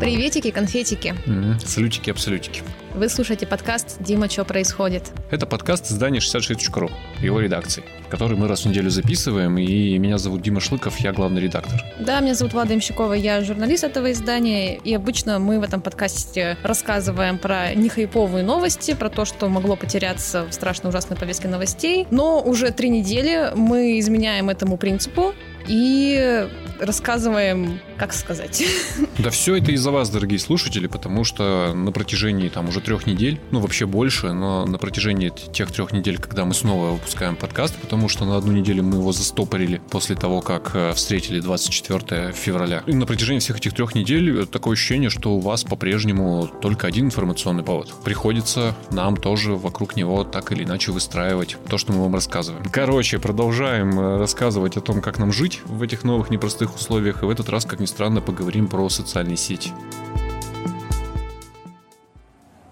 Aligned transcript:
Приветики, 0.00 0.50
конфетики. 0.50 1.14
М, 1.26 1.60
Салютики, 1.60 2.08
абсолютики. 2.10 2.62
Вы 2.94 3.10
слушаете 3.10 3.46
подкаст 3.46 3.98
«Дима, 4.00 4.30
что 4.30 4.46
происходит?». 4.46 5.12
Это 5.30 5.44
подкаст 5.46 5.92
издания 5.92 6.20
66.ru, 6.20 6.90
его 7.20 7.38
редакции, 7.38 7.84
который 8.08 8.36
мы 8.36 8.48
раз 8.48 8.62
в 8.62 8.66
неделю 8.66 8.88
записываем, 8.88 9.58
и 9.58 9.98
меня 9.98 10.16
зовут 10.16 10.40
Дима 10.40 10.58
Шлыков, 10.60 10.98
я 11.00 11.12
главный 11.12 11.42
редактор. 11.42 11.82
Да, 12.00 12.20
меня 12.20 12.34
зовут 12.34 12.54
Влада 12.54 12.74
Имщикова, 12.74 13.12
я 13.12 13.44
журналист 13.44 13.84
этого 13.84 14.10
издания, 14.10 14.76
и 14.78 14.94
обычно 14.94 15.38
мы 15.38 15.60
в 15.60 15.62
этом 15.62 15.82
подкасте 15.82 16.56
рассказываем 16.62 17.36
про 17.38 17.74
нехайповые 17.74 18.42
новости, 18.42 18.94
про 18.94 19.10
то, 19.10 19.26
что 19.26 19.48
могло 19.50 19.76
потеряться 19.76 20.46
в 20.46 20.52
страшно 20.54 20.88
ужасной 20.88 21.18
повестке 21.18 21.46
новостей. 21.46 22.06
Но 22.10 22.40
уже 22.40 22.70
три 22.70 22.88
недели 22.88 23.52
мы 23.54 23.98
изменяем 24.00 24.48
этому 24.48 24.78
принципу 24.78 25.34
и 25.68 26.48
рассказываем, 26.80 27.80
как 27.96 28.12
сказать, 28.12 28.64
Да 29.18 29.30
все 29.30 29.56
это 29.56 29.72
из-за 29.72 29.90
вас, 29.90 30.10
дорогие 30.10 30.38
слушатели, 30.38 30.86
потому 30.86 31.24
что 31.24 31.72
на 31.74 31.92
протяжении 31.92 32.48
там 32.48 32.68
уже 32.68 32.80
трех 32.80 33.06
недель, 33.06 33.38
ну 33.50 33.60
вообще 33.60 33.86
больше, 33.86 34.32
но 34.32 34.64
на 34.64 34.78
протяжении 34.78 35.30
тех 35.52 35.70
трех 35.72 35.92
недель, 35.92 36.18
когда 36.18 36.44
мы 36.44 36.54
снова 36.54 36.92
выпускаем 36.92 37.36
подкаст, 37.36 37.76
потому 37.76 38.08
что 38.08 38.24
на 38.24 38.36
одну 38.36 38.52
неделю 38.52 38.82
мы 38.82 38.96
его 38.96 39.12
застопорили 39.12 39.80
после 39.90 40.16
того, 40.16 40.40
как 40.40 40.70
э, 40.74 40.92
встретили 40.94 41.40
24 41.40 42.32
февраля. 42.32 42.82
И 42.86 42.94
на 42.94 43.06
протяжении 43.06 43.40
всех 43.40 43.58
этих 43.58 43.74
трех 43.74 43.94
недель 43.94 44.46
такое 44.46 44.72
ощущение, 44.72 45.10
что 45.10 45.34
у 45.34 45.40
вас 45.40 45.64
по-прежнему 45.64 46.48
только 46.60 46.86
один 46.86 47.06
информационный 47.06 47.62
повод. 47.62 47.92
Приходится 48.04 48.74
нам 48.90 49.16
тоже 49.16 49.54
вокруг 49.54 49.96
него 49.96 50.24
так 50.24 50.52
или 50.52 50.64
иначе 50.64 50.92
выстраивать 50.92 51.56
то, 51.68 51.76
что 51.76 51.92
мы 51.92 52.02
вам 52.02 52.14
рассказываем. 52.14 52.64
Короче, 52.72 53.18
продолжаем 53.18 53.98
э, 53.98 54.16
рассказывать 54.16 54.76
о 54.76 54.80
том, 54.80 55.02
как 55.02 55.18
нам 55.18 55.32
жить 55.32 55.60
в 55.66 55.82
этих 55.82 56.04
новых 56.04 56.30
непростых 56.30 56.69
условиях. 56.74 57.22
И 57.22 57.26
в 57.26 57.30
этот 57.30 57.48
раз, 57.48 57.64
как 57.64 57.80
ни 57.80 57.86
странно, 57.86 58.20
поговорим 58.20 58.68
про 58.68 58.88
социальные 58.88 59.36
сети. 59.36 59.72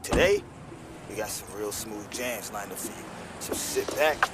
Today, 0.03 0.43
we 1.09 1.17
got 1.17 1.29
some 1.29 1.49
real 1.59 1.73
smooth 1.73 2.09
jams 2.11 2.51
lined 2.53 2.73
up 2.73 2.79
for 2.79 2.93
you. 2.93 3.05
So 3.41 3.55
sit 3.55 3.87
back, 3.97 4.29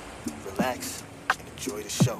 relax, 0.46 1.02
and 1.30 1.48
enjoy 1.56 1.82
the 1.82 1.90
show. 1.90 2.18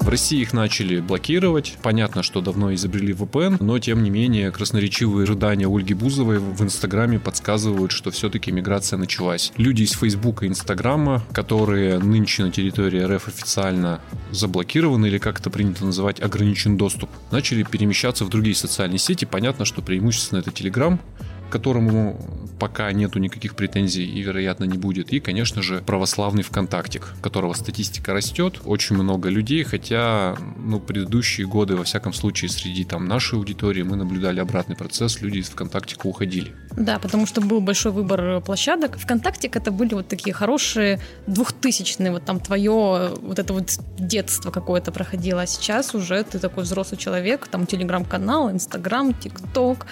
В 0.00 0.08
России 0.08 0.40
их 0.40 0.52
начали 0.52 1.00
блокировать. 1.00 1.78
Понятно, 1.82 2.22
что 2.22 2.40
давно 2.40 2.74
изобрели 2.74 3.12
VPN, 3.12 3.58
но 3.60 3.78
тем 3.78 4.02
не 4.02 4.10
менее 4.10 4.50
красноречивые 4.50 5.26
рыдания 5.26 5.68
Ольги 5.68 5.94
Бузовой 5.94 6.38
в 6.38 6.62
Инстаграме 6.62 7.18
подсказывают, 7.18 7.92
что 7.92 8.10
все-таки 8.10 8.50
миграция 8.50 8.96
началась. 8.96 9.52
Люди 9.56 9.82
из 9.82 9.92
Фейсбука 9.92 10.46
и 10.46 10.48
Инстаграма, 10.48 11.22
которые 11.32 11.98
нынче 11.98 12.42
на 12.44 12.50
территории 12.50 13.00
РФ 13.00 13.28
официально 13.28 14.00
заблокированы 14.32 15.06
или 15.06 15.18
как 15.18 15.40
это 15.40 15.50
принято 15.50 15.84
называть 15.84 16.20
ограничен 16.20 16.76
доступ, 16.76 17.10
начали 17.30 17.62
перемещаться 17.62 18.24
в 18.24 18.28
другие 18.28 18.56
социальные 18.56 18.98
сети. 18.98 19.24
Понятно, 19.24 19.64
что 19.64 19.82
преимущественно 19.82 20.40
это 20.40 20.50
Телеграм, 20.50 21.00
которому 21.52 22.18
пока 22.58 22.90
нету 22.92 23.18
никаких 23.18 23.54
претензий 23.54 24.06
и, 24.06 24.22
вероятно, 24.22 24.64
не 24.64 24.78
будет. 24.78 25.12
И, 25.12 25.20
конечно 25.20 25.62
же, 25.62 25.82
православный 25.84 26.42
ВКонтактик, 26.42 27.12
которого 27.20 27.52
статистика 27.52 28.14
растет. 28.14 28.60
Очень 28.64 28.96
много 28.96 29.28
людей, 29.28 29.62
хотя, 29.64 30.36
ну, 30.56 30.80
предыдущие 30.80 31.46
годы, 31.46 31.76
во 31.76 31.84
всяком 31.84 32.12
случае, 32.12 32.48
среди 32.48 32.84
там 32.84 33.06
нашей 33.06 33.38
аудитории 33.38 33.82
мы 33.82 33.96
наблюдали 33.96 34.40
обратный 34.40 34.76
процесс, 34.76 35.20
люди 35.20 35.38
из 35.38 35.50
ВКонтактика 35.50 36.06
уходили. 36.06 36.54
Да, 36.76 36.98
потому 36.98 37.26
что 37.26 37.40
был 37.40 37.60
большой 37.60 37.92
выбор 37.92 38.40
площадок. 38.40 38.96
ВКонтактик 38.96 39.54
это 39.56 39.70
были 39.70 39.94
вот 39.94 40.08
такие 40.08 40.32
хорошие 40.32 41.00
двухтысячные, 41.26 42.12
вот 42.12 42.24
там 42.24 42.40
твое 42.40 43.10
вот 43.20 43.38
это 43.38 43.52
вот 43.52 43.78
детство 43.98 44.50
какое-то 44.50 44.92
проходило. 44.92 45.42
А 45.42 45.46
сейчас 45.46 45.94
уже 45.94 46.22
ты 46.24 46.38
такой 46.38 46.64
взрослый 46.64 46.98
человек, 46.98 47.48
там 47.48 47.66
телеграм-канал, 47.66 48.50
инстаграм, 48.50 49.12
тикток, 49.12 49.86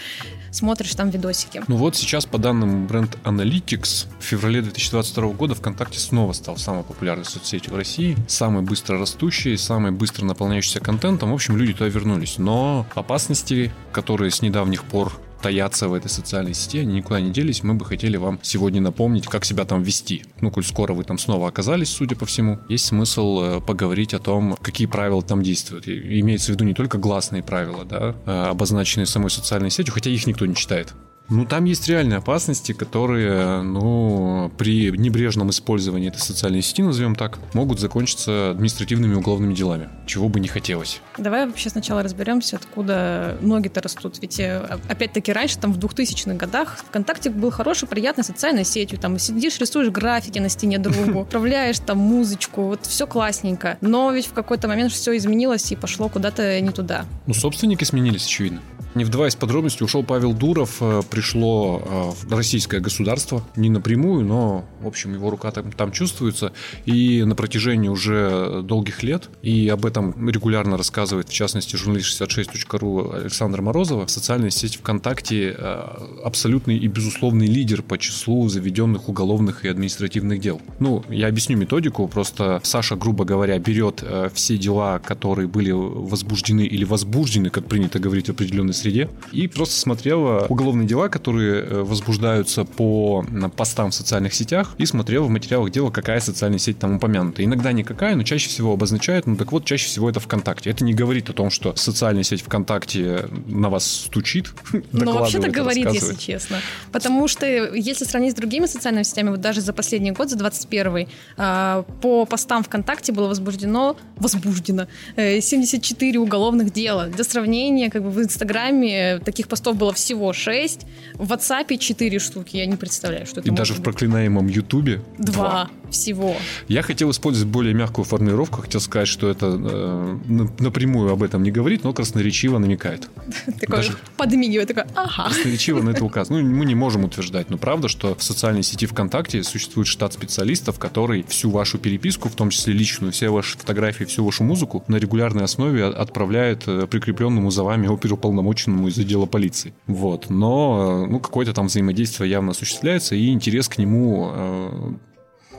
смотришь 0.50 0.94
там 0.94 1.10
видосики. 1.10 1.62
Ну 1.68 1.76
вот 1.76 1.96
сейчас 1.96 2.26
по 2.26 2.38
данным 2.38 2.86
бренд 2.86 3.16
Analytics 3.24 4.06
в 4.18 4.22
феврале 4.22 4.62
2022 4.62 5.28
года 5.28 5.54
ВКонтакте 5.54 5.98
снова 5.98 6.32
стал 6.32 6.56
самой 6.56 6.84
популярной 6.84 7.24
соцсетью 7.24 7.72
в 7.72 7.76
России, 7.76 8.16
самой 8.28 8.62
быстро 8.62 8.98
растущей, 8.98 9.56
самой 9.56 9.92
быстро 9.92 10.24
наполняющейся 10.24 10.80
контентом. 10.80 11.30
В 11.30 11.34
общем, 11.34 11.56
люди 11.56 11.72
туда 11.72 11.88
вернулись. 11.88 12.38
Но 12.38 12.86
опасности, 12.94 13.72
которые 13.92 14.30
с 14.30 14.42
недавних 14.42 14.84
пор 14.84 15.12
таятся 15.40 15.88
в 15.88 15.94
этой 15.94 16.08
социальной 16.08 16.54
сети, 16.54 16.78
они 16.78 16.94
никуда 16.94 17.20
не 17.20 17.30
делись. 17.30 17.62
Мы 17.62 17.74
бы 17.74 17.84
хотели 17.84 18.16
вам 18.16 18.38
сегодня 18.42 18.80
напомнить, 18.80 19.26
как 19.26 19.44
себя 19.44 19.64
там 19.64 19.82
вести. 19.82 20.24
Ну, 20.40 20.50
коль 20.50 20.64
скоро 20.64 20.92
вы 20.92 21.04
там 21.04 21.18
снова 21.18 21.48
оказались, 21.48 21.88
судя 21.88 22.16
по 22.16 22.26
всему, 22.26 22.58
есть 22.68 22.86
смысл 22.86 23.40
э, 23.42 23.60
поговорить 23.60 24.14
о 24.14 24.18
том, 24.18 24.56
какие 24.60 24.86
правила 24.86 25.22
там 25.22 25.42
действуют. 25.42 25.88
И 25.88 26.20
Имеется 26.20 26.46
в 26.46 26.54
виду 26.54 26.64
не 26.64 26.74
только 26.74 26.98
гласные 26.98 27.42
правила, 27.42 27.84
да, 27.84 28.14
э, 28.26 28.48
обозначенные 28.50 29.06
самой 29.06 29.30
социальной 29.30 29.70
сетью, 29.70 29.94
хотя 29.94 30.10
их 30.10 30.26
никто 30.26 30.46
не 30.46 30.54
читает. 30.54 30.94
Ну, 31.30 31.44
там 31.44 31.64
есть 31.64 31.88
реальные 31.88 32.18
опасности, 32.18 32.72
которые, 32.72 33.62
ну, 33.62 34.50
при 34.58 34.90
небрежном 34.90 35.50
использовании 35.50 36.08
этой 36.08 36.18
социальной 36.18 36.60
сети, 36.60 36.82
назовем 36.82 37.14
так, 37.14 37.38
могут 37.54 37.78
закончиться 37.78 38.50
административными 38.50 39.14
уголовными 39.14 39.54
делами, 39.54 39.88
чего 40.06 40.28
бы 40.28 40.40
не 40.40 40.48
хотелось. 40.48 41.00
Давай 41.18 41.46
вообще 41.46 41.70
сначала 41.70 42.02
разберемся, 42.02 42.56
откуда 42.56 43.38
ноги-то 43.40 43.80
растут. 43.80 44.18
Ведь, 44.20 44.40
э, 44.40 44.78
опять-таки, 44.88 45.32
раньше, 45.32 45.58
там, 45.58 45.72
в 45.72 45.78
2000-х 45.78 46.34
годах 46.34 46.78
ВКонтакте 46.88 47.30
был 47.30 47.52
хорошей, 47.52 47.86
приятной 47.86 48.24
социальной 48.24 48.64
сетью. 48.64 48.98
Там 48.98 49.16
сидишь, 49.20 49.58
рисуешь 49.60 49.90
графики 49.90 50.40
на 50.40 50.48
стене 50.48 50.78
другу, 50.78 51.20
отправляешь 51.22 51.78
там 51.78 51.98
музычку, 51.98 52.62
вот 52.62 52.86
все 52.86 53.06
классненько. 53.06 53.78
Но 53.80 54.10
ведь 54.10 54.26
в 54.26 54.32
какой-то 54.32 54.66
момент 54.66 54.90
все 54.90 55.16
изменилось 55.16 55.70
и 55.70 55.76
пошло 55.76 56.08
куда-то 56.08 56.60
не 56.60 56.70
туда. 56.70 57.04
Ну, 57.26 57.34
собственники 57.34 57.84
сменились, 57.84 58.24
очевидно. 58.26 58.60
Не 58.94 59.04
вдаваясь 59.04 59.36
в 59.36 59.38
подробности, 59.38 59.82
ушел 59.84 60.02
Павел 60.02 60.32
Дуров, 60.32 60.78
э, 60.80 61.02
пришло 61.20 61.82
э, 61.84 62.26
в 62.26 62.34
российское 62.34 62.80
государство, 62.80 63.42
не 63.54 63.68
напрямую, 63.68 64.24
но, 64.24 64.64
в 64.80 64.86
общем, 64.86 65.12
его 65.12 65.28
рука 65.28 65.50
там, 65.50 65.70
там 65.70 65.92
чувствуется, 65.92 66.54
и 66.86 67.24
на 67.24 67.34
протяжении 67.34 67.88
уже 67.88 68.62
долгих 68.62 69.02
лет, 69.02 69.28
и 69.42 69.68
об 69.68 69.84
этом 69.84 70.30
регулярно 70.30 70.78
рассказывает, 70.78 71.28
в 71.28 71.32
частности, 71.32 71.76
журналист 71.76 72.18
66.ru 72.18 73.20
Александр 73.20 73.60
Морозова, 73.60 74.06
социальная 74.06 74.48
сеть 74.48 74.76
ВКонтакте 74.76 75.54
э, 75.58 75.84
абсолютный 76.24 76.78
и 76.78 76.86
безусловный 76.86 77.46
лидер 77.46 77.82
по 77.82 77.98
числу 77.98 78.48
заведенных 78.48 79.10
уголовных 79.10 79.66
и 79.66 79.68
административных 79.68 80.40
дел. 80.40 80.58
Ну, 80.78 81.04
я 81.10 81.28
объясню 81.28 81.58
методику, 81.58 82.08
просто 82.08 82.62
Саша, 82.64 82.96
грубо 82.96 83.26
говоря, 83.26 83.58
берет 83.58 84.02
э, 84.02 84.30
все 84.32 84.56
дела, 84.56 84.98
которые 85.00 85.48
были 85.48 85.70
возбуждены 85.70 86.62
или 86.62 86.84
возбуждены, 86.84 87.50
как 87.50 87.66
принято 87.66 87.98
говорить 87.98 88.28
в 88.28 88.30
определенной 88.30 88.72
среде, 88.72 89.10
и 89.32 89.48
просто 89.48 89.74
смотрела 89.74 90.46
уголовные 90.48 90.88
дела, 90.88 90.99
которые 91.08 91.62
э, 91.62 91.82
возбуждаются 91.82 92.64
по 92.64 93.24
постам 93.56 93.90
в 93.90 93.94
социальных 93.94 94.34
сетях, 94.34 94.74
и 94.78 94.86
смотрела 94.86 95.24
в 95.24 95.30
материалах 95.30 95.70
дела, 95.70 95.90
какая 95.90 96.20
социальная 96.20 96.58
сеть 96.58 96.78
там 96.78 96.96
упомянута. 96.96 97.44
Иногда 97.44 97.72
никакая, 97.72 98.14
но 98.14 98.22
чаще 98.22 98.48
всего 98.48 98.72
обозначает, 98.72 99.26
ну 99.26 99.36
так 99.36 99.52
вот, 99.52 99.64
чаще 99.64 99.86
всего 99.86 100.10
это 100.10 100.20
ВКонтакте. 100.20 100.70
Это 100.70 100.84
не 100.84 100.94
говорит 100.94 101.30
о 101.30 101.32
том, 101.32 101.50
что 101.50 101.74
социальная 101.76 102.22
сеть 102.22 102.42
ВКонтакте 102.42 103.26
на 103.46 103.68
вас 103.68 103.86
стучит. 103.86 104.52
Но 104.92 105.12
вообще-то 105.12 105.50
говорит, 105.50 105.90
если 105.90 106.14
честно. 106.14 106.58
Потому 106.92 107.28
что 107.28 107.46
если 107.46 108.04
сравнить 108.04 108.32
с 108.32 108.34
другими 108.34 108.66
социальными 108.66 109.04
сетями, 109.04 109.30
вот 109.30 109.40
даже 109.40 109.60
за 109.60 109.72
последний 109.72 110.12
год, 110.12 110.30
за 110.30 110.36
21 110.36 111.08
а, 111.36 111.84
по 112.02 112.24
постам 112.24 112.62
ВКонтакте 112.62 113.12
было 113.12 113.28
возбуждено, 113.28 113.96
возбуждено 114.16 114.86
э, 115.16 115.40
74 115.40 116.18
уголовных 116.18 116.72
дела. 116.72 117.06
Для 117.06 117.24
сравнения, 117.24 117.90
как 117.90 118.02
бы 118.02 118.10
в 118.10 118.20
Инстаграме 118.20 119.18
таких 119.24 119.48
постов 119.48 119.76
было 119.76 119.92
всего 119.92 120.32
6, 120.32 120.86
в 121.14 121.30
WhatsApp 121.32 121.76
4 121.76 122.18
штуки. 122.18 122.56
Я 122.56 122.66
не 122.66 122.76
представляю, 122.76 123.26
что 123.26 123.40
это 123.40 123.48
И 123.48 123.52
даже 123.52 123.72
в 123.74 123.76
быть. 123.76 123.84
проклинаемом 123.84 124.46
Ютубе 124.48 125.02
Два 125.18 125.68
всего. 125.90 126.36
Я 126.68 126.82
хотел 126.82 127.10
использовать 127.10 127.48
более 127.52 127.74
мягкую 127.74 128.04
формулировку, 128.04 128.62
хотел 128.62 128.80
сказать, 128.80 129.08
что 129.08 129.28
это 129.28 129.46
э, 129.46 130.18
на- 130.26 130.50
напрямую 130.58 131.12
об 131.12 131.22
этом 131.22 131.42
не 131.42 131.50
говорит, 131.50 131.82
но 131.84 131.92
красноречиво 131.92 132.58
намекает. 132.58 133.08
Такой 133.60 133.76
Даже- 133.78 133.96
подмигивает, 134.16 134.68
такой, 134.68 134.84
ага. 134.94 135.24
Красноречиво 135.30 135.82
на 135.82 135.90
это 135.90 136.04
указано. 136.04 136.40
Ну, 136.40 136.48
мы 136.48 136.64
не 136.64 136.74
можем 136.76 137.04
утверждать, 137.04 137.50
но 137.50 137.58
правда, 137.58 137.88
что 137.88 138.14
в 138.14 138.22
социальной 138.22 138.62
сети 138.62 138.86
ВКонтакте 138.86 139.42
существует 139.42 139.88
штат 139.88 140.12
специалистов, 140.12 140.78
который 140.78 141.24
всю 141.28 141.50
вашу 141.50 141.78
переписку, 141.78 142.28
в 142.28 142.34
том 142.36 142.50
числе 142.50 142.72
личную, 142.72 143.12
все 143.12 143.28
ваши 143.30 143.58
фотографии, 143.58 144.04
всю 144.04 144.24
вашу 144.24 144.44
музыку 144.44 144.84
на 144.86 144.96
регулярной 144.96 145.42
основе 145.44 145.84
от- 145.86 145.94
отправляет 145.96 146.68
э, 146.68 146.86
прикрепленному 146.86 147.50
за 147.50 147.64
вами 147.64 147.88
оперуполномоченному 147.88 148.88
из 148.88 148.96
отдела 148.98 149.26
полиции. 149.26 149.74
Вот. 149.88 150.30
Но, 150.30 150.79
э, 150.80 151.06
ну, 151.06 151.20
какое-то 151.20 151.52
там 151.52 151.66
взаимодействие 151.66 152.30
явно 152.30 152.52
осуществляется, 152.52 153.14
и 153.14 153.28
интерес 153.28 153.68
к 153.68 153.78
нему 153.78 154.30
э, 154.32 154.92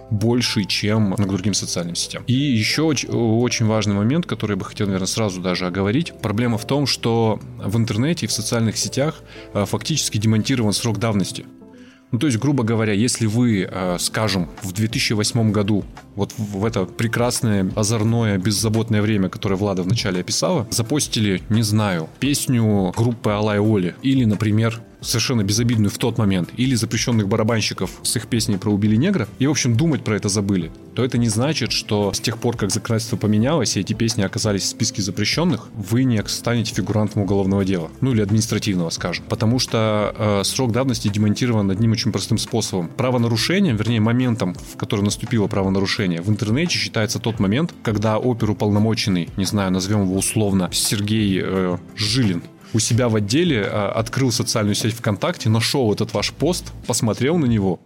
больше, 0.09 0.65
чем 0.65 1.13
к 1.13 1.27
другим 1.27 1.53
социальным 1.53 1.95
сетям. 1.95 2.23
И 2.27 2.33
еще 2.33 2.83
оч- 2.83 3.09
очень 3.09 3.65
важный 3.65 3.95
момент, 3.95 4.25
который 4.25 4.51
я 4.51 4.57
бы 4.57 4.65
хотел, 4.65 4.87
наверное, 4.87 5.07
сразу 5.07 5.41
даже 5.41 5.67
оговорить. 5.67 6.13
Проблема 6.21 6.57
в 6.57 6.65
том, 6.65 6.85
что 6.85 7.39
в 7.57 7.77
интернете 7.77 8.25
и 8.25 8.29
в 8.29 8.31
социальных 8.31 8.77
сетях 8.77 9.23
э, 9.53 9.65
фактически 9.65 10.17
демонтирован 10.17 10.73
срок 10.73 10.99
давности. 10.99 11.45
Ну, 12.11 12.19
то 12.19 12.27
есть, 12.27 12.39
грубо 12.39 12.65
говоря, 12.65 12.91
если 12.91 13.25
вы, 13.25 13.69
скажем, 13.97 14.49
в 14.61 14.73
2008 14.73 15.51
году, 15.53 15.85
вот 16.15 16.33
в 16.37 16.65
это 16.65 16.83
прекрасное, 16.83 17.71
озорное, 17.73 18.37
беззаботное 18.37 19.01
время, 19.01 19.29
которое 19.29 19.55
Влада 19.55 19.81
вначале 19.83 20.19
описала, 20.19 20.67
запостили, 20.71 21.41
не 21.47 21.63
знаю, 21.63 22.09
песню 22.19 22.91
группы 22.97 23.31
Алай 23.31 23.59
Оли 23.59 23.95
или, 24.01 24.25
например, 24.25 24.81
совершенно 25.01 25.43
безобидную 25.43 25.89
в 25.89 25.97
тот 25.97 26.17
момент, 26.17 26.49
или 26.57 26.75
запрещенных 26.75 27.27
барабанщиков 27.27 27.91
с 28.03 28.15
их 28.15 28.27
песней 28.27 28.57
про 28.57 28.71
убили 28.71 28.95
негра, 28.95 29.27
и, 29.39 29.47
в 29.47 29.51
общем, 29.51 29.75
думать 29.75 30.03
про 30.03 30.15
это 30.15 30.29
забыли, 30.29 30.71
то 30.95 31.03
это 31.03 31.17
не 31.17 31.29
значит, 31.29 31.71
что 31.71 32.13
с 32.13 32.19
тех 32.19 32.37
пор, 32.37 32.55
как 32.57 32.71
законодательство 32.71 33.17
поменялось, 33.17 33.75
и 33.75 33.79
эти 33.79 33.93
песни 33.93 34.21
оказались 34.21 34.63
в 34.63 34.67
списке 34.67 35.01
запрещенных, 35.01 35.69
вы 35.73 36.03
не 36.03 36.21
станете 36.27 36.73
фигурантом 36.73 37.23
уголовного 37.23 37.65
дела. 37.65 37.89
Ну 38.01 38.11
или 38.11 38.21
административного, 38.21 38.89
скажем. 38.89 39.25
Потому 39.27 39.59
что 39.59 40.15
э, 40.17 40.43
срок 40.43 40.71
давности 40.71 41.07
демонтирован 41.07 41.71
одним 41.71 41.91
очень 41.93 42.11
простым 42.11 42.37
способом. 42.37 42.89
Правонарушением, 42.89 43.75
вернее, 43.75 43.99
моментом, 43.99 44.55
в 44.55 44.77
который 44.77 45.01
наступило 45.01 45.47
правонарушение, 45.47 46.21
в 46.21 46.29
интернете 46.29 46.77
считается 46.77 47.19
тот 47.19 47.39
момент, 47.39 47.73
когда 47.83 48.17
оперуполномоченный, 48.17 49.29
не 49.37 49.45
знаю, 49.45 49.71
назовем 49.71 50.03
его 50.03 50.15
условно, 50.15 50.69
Сергей 50.71 51.41
э, 51.43 51.77
Жилин, 51.95 52.43
у 52.73 52.79
себя 52.79 53.09
в 53.09 53.15
отделе 53.15 53.63
а, 53.63 53.91
открыл 53.91 54.31
социальную 54.31 54.75
сеть 54.75 54.93
ВКонтакте, 54.93 55.49
нашел 55.49 55.91
этот 55.93 56.13
ваш 56.13 56.31
пост, 56.33 56.71
посмотрел 56.87 57.37
на 57.37 57.45
него, 57.45 57.79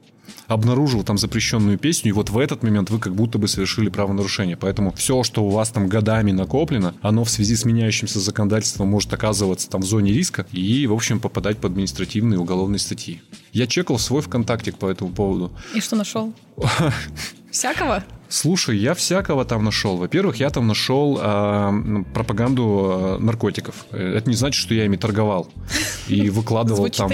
обнаружил 0.47 1.03
там 1.03 1.17
запрещенную 1.17 1.77
песню, 1.77 2.09
и 2.09 2.11
вот 2.11 2.29
в 2.29 2.37
этот 2.37 2.63
момент 2.63 2.89
вы 2.89 2.99
как 2.99 3.15
будто 3.15 3.37
бы 3.37 3.47
совершили 3.47 3.89
правонарушение. 3.89 4.57
Поэтому 4.57 4.91
все, 4.93 5.23
что 5.23 5.43
у 5.43 5.49
вас 5.49 5.69
там 5.69 5.87
годами 5.87 6.31
накоплено, 6.31 6.93
оно 7.01 7.23
в 7.23 7.29
связи 7.29 7.55
с 7.55 7.65
меняющимся 7.65 8.19
законодательством 8.19 8.87
может 8.87 9.13
оказываться 9.13 9.69
там 9.69 9.81
в 9.81 9.85
зоне 9.85 10.13
риска 10.13 10.45
и, 10.51 10.85
в 10.87 10.93
общем, 10.93 11.19
попадать 11.19 11.57
под 11.57 11.71
административные 11.71 12.37
и 12.37 12.39
уголовные 12.39 12.79
статьи. 12.79 13.21
Я 13.53 13.67
чекал 13.67 13.99
свой 13.99 14.21
ВКонтакте 14.21 14.71
по 14.71 14.89
этому 14.89 15.11
поводу. 15.11 15.51
И 15.73 15.81
что 15.81 15.95
нашел? 15.95 16.33
Всякого? 17.51 18.03
Слушай, 18.29 18.77
я 18.77 18.93
всякого 18.93 19.45
там 19.45 19.63
нашел. 19.63 19.97
Во-первых, 19.97 20.37
я 20.37 20.49
там 20.49 20.67
нашел 20.67 21.19
э, 21.21 22.03
пропаганду 22.13 23.17
э, 23.19 23.23
наркотиков. 23.23 23.85
Это 23.91 24.29
не 24.29 24.35
значит, 24.35 24.59
что 24.61 24.73
я 24.73 24.85
ими 24.85 24.95
торговал 24.97 25.47
и 26.07 26.29
выкладывал 26.29 26.83
там 26.97 27.07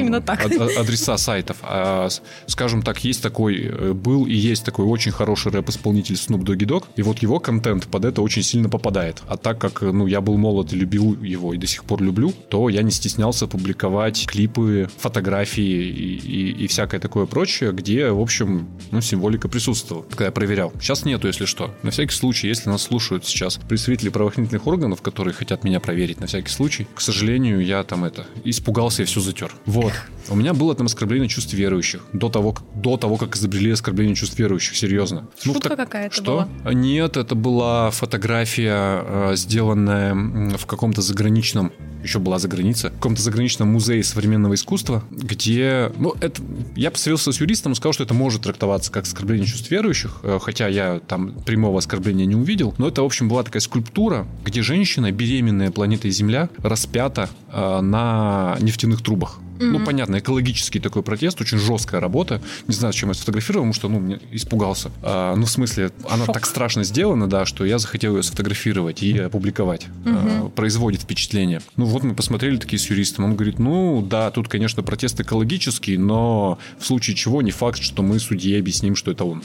ад- 0.45 0.77
адреса 0.77 1.17
сайтов. 1.17 1.57
А, 1.63 2.07
скажем 2.47 2.81
так, 2.81 3.03
есть 3.03 3.21
такой, 3.21 3.57
э, 3.61 3.93
был 3.93 4.25
и 4.25 4.33
есть 4.33 4.63
такой 4.65 4.85
очень 4.85 5.11
хороший 5.11 5.51
рэп-исполнитель 5.51 6.15
Snoop 6.15 6.43
Doggy 6.43 6.65
Dogg, 6.65 6.85
и 6.95 7.01
вот 7.01 7.19
его 7.19 7.39
контент 7.39 7.87
под 7.87 8.05
это 8.05 8.21
очень 8.21 8.43
сильно 8.43 8.69
попадает. 8.69 9.21
А 9.27 9.37
так 9.37 9.59
как, 9.59 9.81
ну, 9.81 10.07
я 10.07 10.21
был 10.21 10.37
молод 10.37 10.73
и 10.73 10.75
любил 10.75 11.21
его, 11.21 11.53
и 11.53 11.57
до 11.57 11.67
сих 11.67 11.83
пор 11.83 12.01
люблю, 12.01 12.31
то 12.49 12.69
я 12.69 12.81
не 12.83 12.91
стеснялся 12.91 13.47
публиковать 13.47 14.25
клипы, 14.27 14.89
фотографии 14.97 15.61
и, 15.63 16.15
и- 16.15 16.63
и 16.63 16.67
всякое 16.67 16.99
такое 16.99 17.25
прочее, 17.25 17.71
где, 17.73 18.09
в 18.11 18.19
общем, 18.19 18.67
ну, 18.91 19.01
символика 19.01 19.47
присутствовала, 19.49 20.03
когда 20.09 20.25
я 20.25 20.31
проверял. 20.31 20.71
Сейчас 20.79 21.00
нету, 21.05 21.27
если 21.27 21.45
что. 21.45 21.73
На 21.83 21.91
всякий 21.91 22.13
случай, 22.13 22.47
если 22.47 22.69
нас 22.69 22.83
слушают 22.83 23.25
сейчас 23.25 23.57
представители 23.57 24.09
правоохранительных 24.09 24.67
органов, 24.67 25.01
которые 25.01 25.33
хотят 25.33 25.63
меня 25.63 25.79
проверить, 25.79 26.19
на 26.19 26.27
всякий 26.27 26.49
случай, 26.49 26.87
к 26.93 27.01
сожалению, 27.01 27.63
я 27.63 27.83
там 27.83 28.03
это, 28.03 28.25
испугался 28.43 29.03
и 29.03 29.05
все 29.05 29.21
затер. 29.21 29.51
Вот. 29.65 29.93
У 30.29 30.35
меня 30.35 30.53
было 30.53 30.75
там 30.75 30.85
оскорбление 30.87 31.29
чувств 31.29 31.53
верующих. 31.53 32.01
До 32.13 32.29
того, 32.29 32.55
до 32.75 32.97
того, 32.97 33.17
как 33.17 33.35
изобрели 33.35 33.71
оскорбление 33.71 34.15
чувств 34.15 34.37
верующих, 34.39 34.75
серьезно. 34.75 35.27
Ну, 35.45 35.53
Шутка 35.53 35.69
так- 35.69 35.79
какая-то 35.79 36.15
Что? 36.15 36.47
была. 36.63 36.73
Нет, 36.73 37.17
это 37.17 37.35
была 37.35 37.91
фотография, 37.91 39.03
э, 39.03 39.31
сделанная 39.35 40.13
в 40.57 40.65
каком-то 40.65 41.01
заграничном, 41.01 41.71
еще 42.03 42.19
была 42.19 42.39
за 42.39 42.47
граница, 42.47 42.89
в 42.89 42.93
каком-то 42.93 43.21
заграничном 43.21 43.69
музее 43.69 44.03
современного 44.03 44.55
искусства, 44.55 45.03
где, 45.11 45.91
ну, 45.97 46.13
это, 46.21 46.41
я 46.75 46.91
посоветовался 46.91 47.31
с 47.31 47.41
юристом, 47.41 47.75
сказал, 47.75 47.93
что 47.93 48.03
это 48.03 48.13
может 48.13 48.41
трактоваться 48.41 48.91
как 48.91 49.03
оскорбление 49.03 49.45
чувств 49.47 49.69
верующих, 49.71 50.19
э, 50.23 50.39
хотя 50.41 50.67
я 50.67 50.99
там 51.07 51.31
прямого 51.45 51.79
оскорбления 51.79 52.25
не 52.25 52.35
увидел, 52.35 52.73
но 52.77 52.87
это, 52.87 53.01
в 53.01 53.05
общем, 53.05 53.29
была 53.29 53.43
такая 53.43 53.61
скульптура, 53.61 54.27
где 54.45 54.61
женщина, 54.61 55.11
беременная 55.11 55.71
планетой 55.71 56.11
Земля, 56.11 56.49
распята 56.59 57.29
э, 57.51 57.81
на 57.81 58.57
нефтяных 58.59 59.01
трубах. 59.01 59.39
Ну, 59.61 59.83
понятно, 59.83 60.19
экологический 60.19 60.79
такой 60.79 61.03
протест, 61.03 61.39
очень 61.41 61.57
жесткая 61.57 62.01
работа. 62.01 62.41
Не 62.67 62.73
знаю, 62.73 62.93
зачем 62.93 63.09
я 63.09 63.15
сфотографировал, 63.15 63.63
потому 63.63 63.73
что, 63.73 63.89
ну, 63.89 63.99
мне 63.99 64.19
испугался. 64.31 64.91
А, 65.01 65.35
ну, 65.35 65.45
в 65.45 65.49
смысле, 65.49 65.91
она 66.09 66.25
Шок. 66.25 66.33
так 66.33 66.45
страшно 66.45 66.83
сделана, 66.83 67.27
да, 67.27 67.45
что 67.45 67.65
я 67.65 67.79
захотел 67.79 68.17
ее 68.17 68.23
сфотографировать 68.23 69.03
и 69.03 69.17
опубликовать. 69.17 69.87
А, 70.05 70.49
производит 70.49 71.01
впечатление. 71.01 71.61
Ну, 71.77 71.85
вот 71.85 72.03
мы 72.03 72.15
посмотрели 72.15 72.57
такие 72.57 72.79
с 72.79 72.89
юристом. 72.89 73.25
Он 73.25 73.35
говорит, 73.35 73.59
ну, 73.59 74.01
да, 74.01 74.31
тут, 74.31 74.47
конечно, 74.47 74.83
протест 74.83 75.19
экологический, 75.19 75.97
но 75.97 76.57
в 76.79 76.85
случае 76.85 77.15
чего 77.15 77.41
не 77.41 77.51
факт, 77.51 77.81
что 77.81 78.03
мы 78.03 78.19
судье 78.19 78.59
объясним, 78.59 78.95
что 78.95 79.11
это 79.11 79.25
он. 79.25 79.43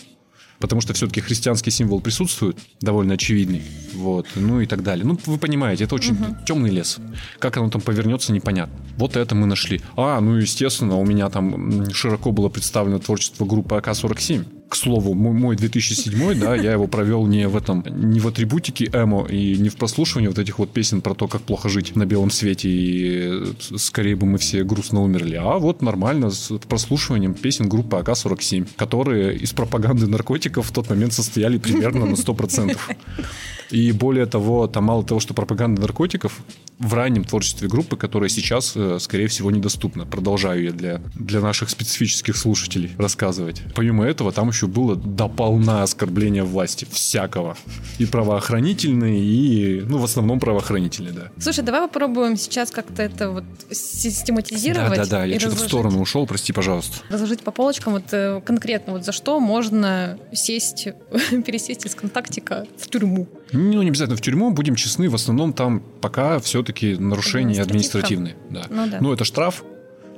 Потому 0.58 0.80
что 0.80 0.94
все-таки 0.94 1.20
христианский 1.20 1.70
символ 1.70 2.00
присутствует, 2.00 2.58
довольно 2.80 3.14
очевидный. 3.14 3.62
Вот, 3.94 4.26
ну 4.34 4.60
и 4.60 4.66
так 4.66 4.82
далее. 4.82 5.04
Ну, 5.04 5.18
вы 5.26 5.38
понимаете, 5.38 5.84
это 5.84 5.94
очень 5.94 6.16
темный 6.46 6.70
лес. 6.70 6.98
Как 7.38 7.56
оно 7.56 7.70
там 7.70 7.80
повернется, 7.80 8.32
непонятно. 8.32 8.74
Вот 8.96 9.16
это 9.16 9.34
мы 9.34 9.46
нашли. 9.46 9.80
А, 9.96 10.20
ну, 10.20 10.36
естественно, 10.36 10.96
у 10.96 11.04
меня 11.04 11.28
там 11.28 11.90
широко 11.92 12.32
было 12.32 12.48
представлено 12.48 12.98
творчество 12.98 13.44
группы 13.44 13.74
АК-47. 13.76 14.55
К 14.68 14.74
слову, 14.74 15.14
мой, 15.14 15.32
мой 15.32 15.56
2007, 15.56 16.40
да, 16.40 16.56
я 16.56 16.72
его 16.72 16.86
провел 16.88 17.26
не 17.26 17.46
в 17.46 17.56
этом, 17.56 17.84
не 17.86 18.18
в 18.18 18.26
атрибутике 18.26 18.86
эмо 18.92 19.24
и 19.26 19.56
не 19.58 19.68
в 19.68 19.76
прослушивании 19.76 20.28
вот 20.28 20.38
этих 20.38 20.58
вот 20.58 20.70
песен 20.72 21.00
про 21.00 21.14
то, 21.14 21.28
как 21.28 21.42
плохо 21.42 21.68
жить 21.68 21.94
на 21.94 22.04
белом 22.04 22.30
свете 22.30 22.68
и 22.68 23.28
э, 23.30 23.76
скорее 23.76 24.16
бы 24.16 24.26
мы 24.26 24.38
все 24.38 24.64
грустно 24.64 25.02
умерли, 25.02 25.36
а 25.36 25.58
вот 25.58 25.82
нормально 25.82 26.30
с 26.30 26.52
прослушиванием 26.68 27.34
песен 27.34 27.68
группы 27.68 27.96
АК-47, 27.96 28.68
которые 28.76 29.36
из 29.36 29.52
пропаганды 29.52 30.06
наркотиков 30.06 30.66
в 30.66 30.72
тот 30.72 30.90
момент 30.90 31.12
состояли 31.12 31.58
примерно 31.58 32.06
на 32.06 32.14
100%. 32.14 32.76
И 33.70 33.92
более 33.92 34.26
того, 34.26 34.66
там 34.68 34.84
мало 34.84 35.04
того, 35.04 35.20
что 35.20 35.34
пропаганда 35.34 35.80
наркотиков 35.80 36.40
в 36.78 36.94
раннем 36.94 37.24
творчестве 37.24 37.68
группы, 37.68 37.96
которая 37.96 38.28
сейчас, 38.28 38.72
э, 38.74 38.98
скорее 39.00 39.28
всего, 39.28 39.50
недоступна. 39.50 40.04
Продолжаю 40.04 40.64
я 40.64 40.72
для, 40.72 41.00
для 41.14 41.40
наших 41.40 41.70
специфических 41.70 42.36
слушателей 42.36 42.92
рассказывать. 42.98 43.62
Помимо 43.74 44.04
этого, 44.04 44.32
там 44.32 44.48
еще 44.48 44.66
было 44.66 44.94
дополна 44.96 45.82
оскорбление 45.82 46.44
власти 46.44 46.86
всякого. 46.90 47.56
И 47.98 48.06
правоохранительные, 48.06 49.20
и, 49.20 49.80
ну, 49.80 49.98
в 49.98 50.04
основном 50.04 50.38
правоохранительные, 50.38 51.12
да. 51.12 51.30
Слушай, 51.38 51.64
давай 51.64 51.82
попробуем 51.82 52.36
сейчас 52.36 52.70
как-то 52.70 53.02
это 53.02 53.30
вот 53.30 53.44
систематизировать. 53.70 54.98
Да-да-да, 54.98 55.24
я 55.24 55.38
что-то 55.38 55.50
в 55.50 55.52
разложить. 55.54 55.68
сторону 55.68 56.00
ушел, 56.00 56.26
прости, 56.26 56.52
пожалуйста. 56.52 56.98
разложить 57.08 57.40
по 57.40 57.50
полочкам 57.50 57.94
вот 57.94 58.12
э, 58.12 58.40
конкретно 58.44 58.92
вот 58.92 59.04
за 59.04 59.12
что 59.12 59.40
можно 59.40 60.18
сесть, 60.32 60.88
пересесть 61.46 61.86
из 61.86 61.94
контактика 61.94 62.66
в 62.78 62.88
тюрьму. 62.88 63.26
Ну, 63.52 63.82
не 63.82 63.88
обязательно 63.88 64.16
в 64.16 64.20
тюрьму, 64.20 64.50
будем 64.50 64.74
честны, 64.74 65.08
в 65.08 65.14
основном 65.14 65.52
там 65.52 65.82
пока 66.00 66.38
все-таки 66.40 66.96
нарушения 66.96 67.62
административные. 67.62 68.36
Да. 68.50 68.64
Ну 68.68 68.88
да. 68.88 68.98
Ну, 69.00 69.12
это 69.12 69.24
штраф, 69.24 69.64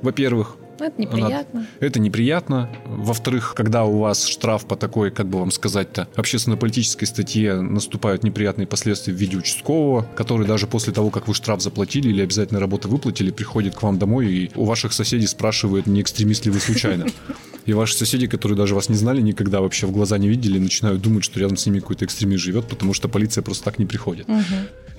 во-первых. 0.01 0.57
Ну, 0.79 0.85
это 0.85 1.01
неприятно. 1.01 1.67
Это 1.79 1.99
неприятно. 1.99 2.69
Во-вторых, 2.85 3.53
когда 3.55 3.83
у 3.83 3.99
вас 3.99 4.25
штраф 4.25 4.65
по 4.65 4.75
такой, 4.77 5.11
как 5.11 5.27
бы 5.27 5.39
вам 5.39 5.51
сказать-то, 5.51 6.07
общественно-политической 6.15 7.05
статье 7.05 7.59
наступают 7.59 8.23
неприятные 8.23 8.65
последствия 8.65 9.13
в 9.13 9.17
виде 9.17 9.37
участкового, 9.37 10.07
который 10.15 10.47
даже 10.47 10.67
после 10.67 10.93
того, 10.93 11.09
как 11.09 11.27
вы 11.27 11.33
штраф 11.33 11.61
заплатили 11.61 12.09
или 12.09 12.21
обязательно 12.21 12.59
работу 12.59 12.87
выплатили, 12.87 13.31
приходит 13.31 13.75
к 13.75 13.83
вам 13.83 13.99
домой 13.99 14.27
и 14.27 14.51
у 14.55 14.63
ваших 14.63 14.93
соседей 14.93 15.27
спрашивает, 15.27 15.85
не 15.85 16.01
экстремист 16.01 16.45
ли 16.45 16.51
вы 16.51 16.59
случайно. 16.59 17.07
И 17.69 17.73
ваши 17.73 17.95
соседи, 17.95 18.25
которые 18.25 18.57
даже 18.57 18.73
вас 18.73 18.89
не 18.89 18.95
знали 18.95 19.21
никогда, 19.21 19.61
вообще 19.61 19.85
в 19.85 19.91
глаза 19.91 20.17
не 20.17 20.27
видели, 20.27 20.57
начинают 20.57 21.03
думать, 21.03 21.23
что 21.23 21.39
рядом 21.39 21.55
с 21.55 21.67
ними 21.67 21.77
какой-то 21.79 22.03
экстремист 22.03 22.43
живет, 22.43 22.65
потому 22.67 22.95
что 22.95 23.07
полиция 23.07 23.43
просто 23.43 23.63
так 23.63 23.77
не 23.77 23.85
приходит. 23.85 24.25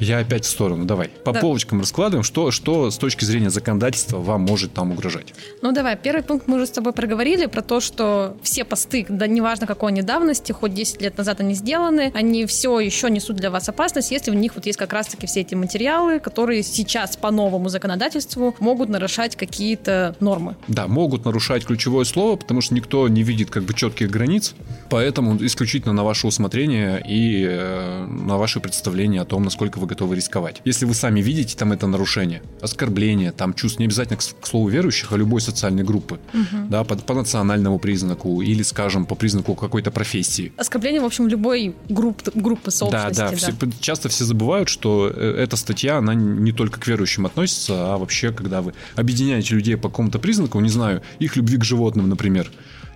Я 0.01 0.19
опять 0.19 0.45
в 0.45 0.49
сторону, 0.49 0.87
давай. 0.87 1.09
По 1.25 1.33
Да. 1.33 1.41
полочкам 1.41 1.81
раскладываем, 1.81 2.25
что, 2.25 2.51
что 2.51 2.91
с 2.91 2.97
точки 2.97 3.25
зрения 3.25 3.51
законодательства 3.51 4.19
вам 4.19 4.43
может 4.43 4.73
там 4.73 4.93
угрожать. 4.93 5.35
Ну 5.63 5.73
давай, 5.73 5.97
первый 5.97 6.23
пункт 6.23 6.49
мы 6.49 6.57
уже 6.57 6.67
с 6.67 6.71
тобой 6.71 6.93
проговорили 6.93 7.47
про 7.47 7.61
то, 7.63 7.81
что 7.81 8.37
все 8.43 8.65
посты, 8.65 9.05
да 9.09 9.27
неважно 9.27 9.67
какой 9.67 9.93
они 9.93 10.03
давности, 10.03 10.53
хоть 10.53 10.73
10 10.73 11.03
лет 11.03 11.19
назад 11.19 11.41
они 11.41 11.55
сделаны, 11.55 12.13
они 12.15 12.47
все 12.47 12.81
еще 12.81 13.11
несут 13.11 13.37
для 13.37 13.51
вас 13.51 13.69
опасность, 13.69 14.11
если 14.11 14.31
в 14.31 14.35
них 14.35 14.55
вот 14.55 14.67
есть 14.67 14.79
как 14.79 14.93
раз-таки 14.93 15.27
все 15.27 15.41
эти 15.41 15.55
материалы, 15.55 16.19
которые 16.19 16.63
сейчас 16.63 17.17
по 17.17 17.31
новому 17.31 17.69
законодательству 17.69 18.55
могут 18.59 18.89
нарушать 18.89 19.37
какие-то 19.37 20.17
нормы. 20.21 20.57
Да, 20.67 20.87
могут 20.89 21.25
нарушать 21.27 21.65
ключевое 21.67 22.05
слово, 22.05 22.37
потому 22.37 22.63
что 22.63 22.75
никто 22.75 23.07
не 23.09 23.23
видит 23.23 23.51
как 23.51 23.65
бы 23.65 23.75
четких 23.75 24.11
границ, 24.11 24.55
поэтому 24.89 25.37
исключительно 25.45 25.93
на 25.93 26.05
ваше 26.05 26.27
усмотрение 26.27 27.03
и 27.07 27.45
э, 27.47 28.07
на 28.07 28.39
ваше 28.39 28.61
представление 28.61 29.21
о 29.21 29.25
том, 29.27 29.43
насколько 29.43 29.79
вы 29.79 29.90
готовы 29.91 30.17
рисковать. 30.17 30.63
Если 30.65 30.87
вы 30.87 30.95
сами 30.95 31.21
видите 31.21 31.57
там 31.57 31.73
это 31.73 31.87
нарушение, 31.87 32.43
оскорбление, 32.63 33.33
там 33.33 33.55
чувство 33.55 33.83
не 33.83 33.87
обязательно 33.87 34.17
к, 34.17 34.23
к 34.23 34.47
слову 34.47 34.69
верующих, 34.69 35.13
а 35.13 35.17
любой 35.17 35.41
социальной 35.41 35.83
группы, 35.83 36.21
угу. 36.33 36.69
да, 36.69 36.85
по, 36.85 36.97
по 36.97 37.15
национальному 37.15 37.79
признаку 37.79 38.41
или, 38.41 38.63
скажем, 38.63 39.05
по 39.05 39.15
признаку 39.15 39.55
какой-то 39.55 39.91
профессии. 39.91 40.53
Оскорбление, 40.57 41.01
в 41.01 41.05
общем, 41.05 41.27
любой 41.29 41.75
групп, 41.89 42.23
группы 42.35 42.71
сообщества. 42.71 43.11
Да, 43.11 43.31
да, 43.31 43.37
Все, 43.37 43.53
часто 43.81 44.09
все 44.09 44.25
забывают, 44.25 44.69
что 44.69 45.11
э, 45.13 45.35
эта 45.43 45.57
статья, 45.57 45.99
она 45.99 46.15
не 46.15 46.53
только 46.53 46.81
к 46.81 46.87
верующим 46.87 47.27
относится, 47.27 47.95
а 47.95 47.99
вообще, 47.99 48.33
когда 48.33 48.63
вы 48.63 48.75
объединяете 48.95 49.55
людей 49.55 49.77
по 49.77 49.89
какому-то 49.89 50.19
признаку, 50.19 50.61
не 50.61 50.71
знаю, 50.71 51.03
их 51.19 51.37
любви 51.37 51.59
к 51.59 51.65
животным, 51.65 52.09
например, 52.09 52.51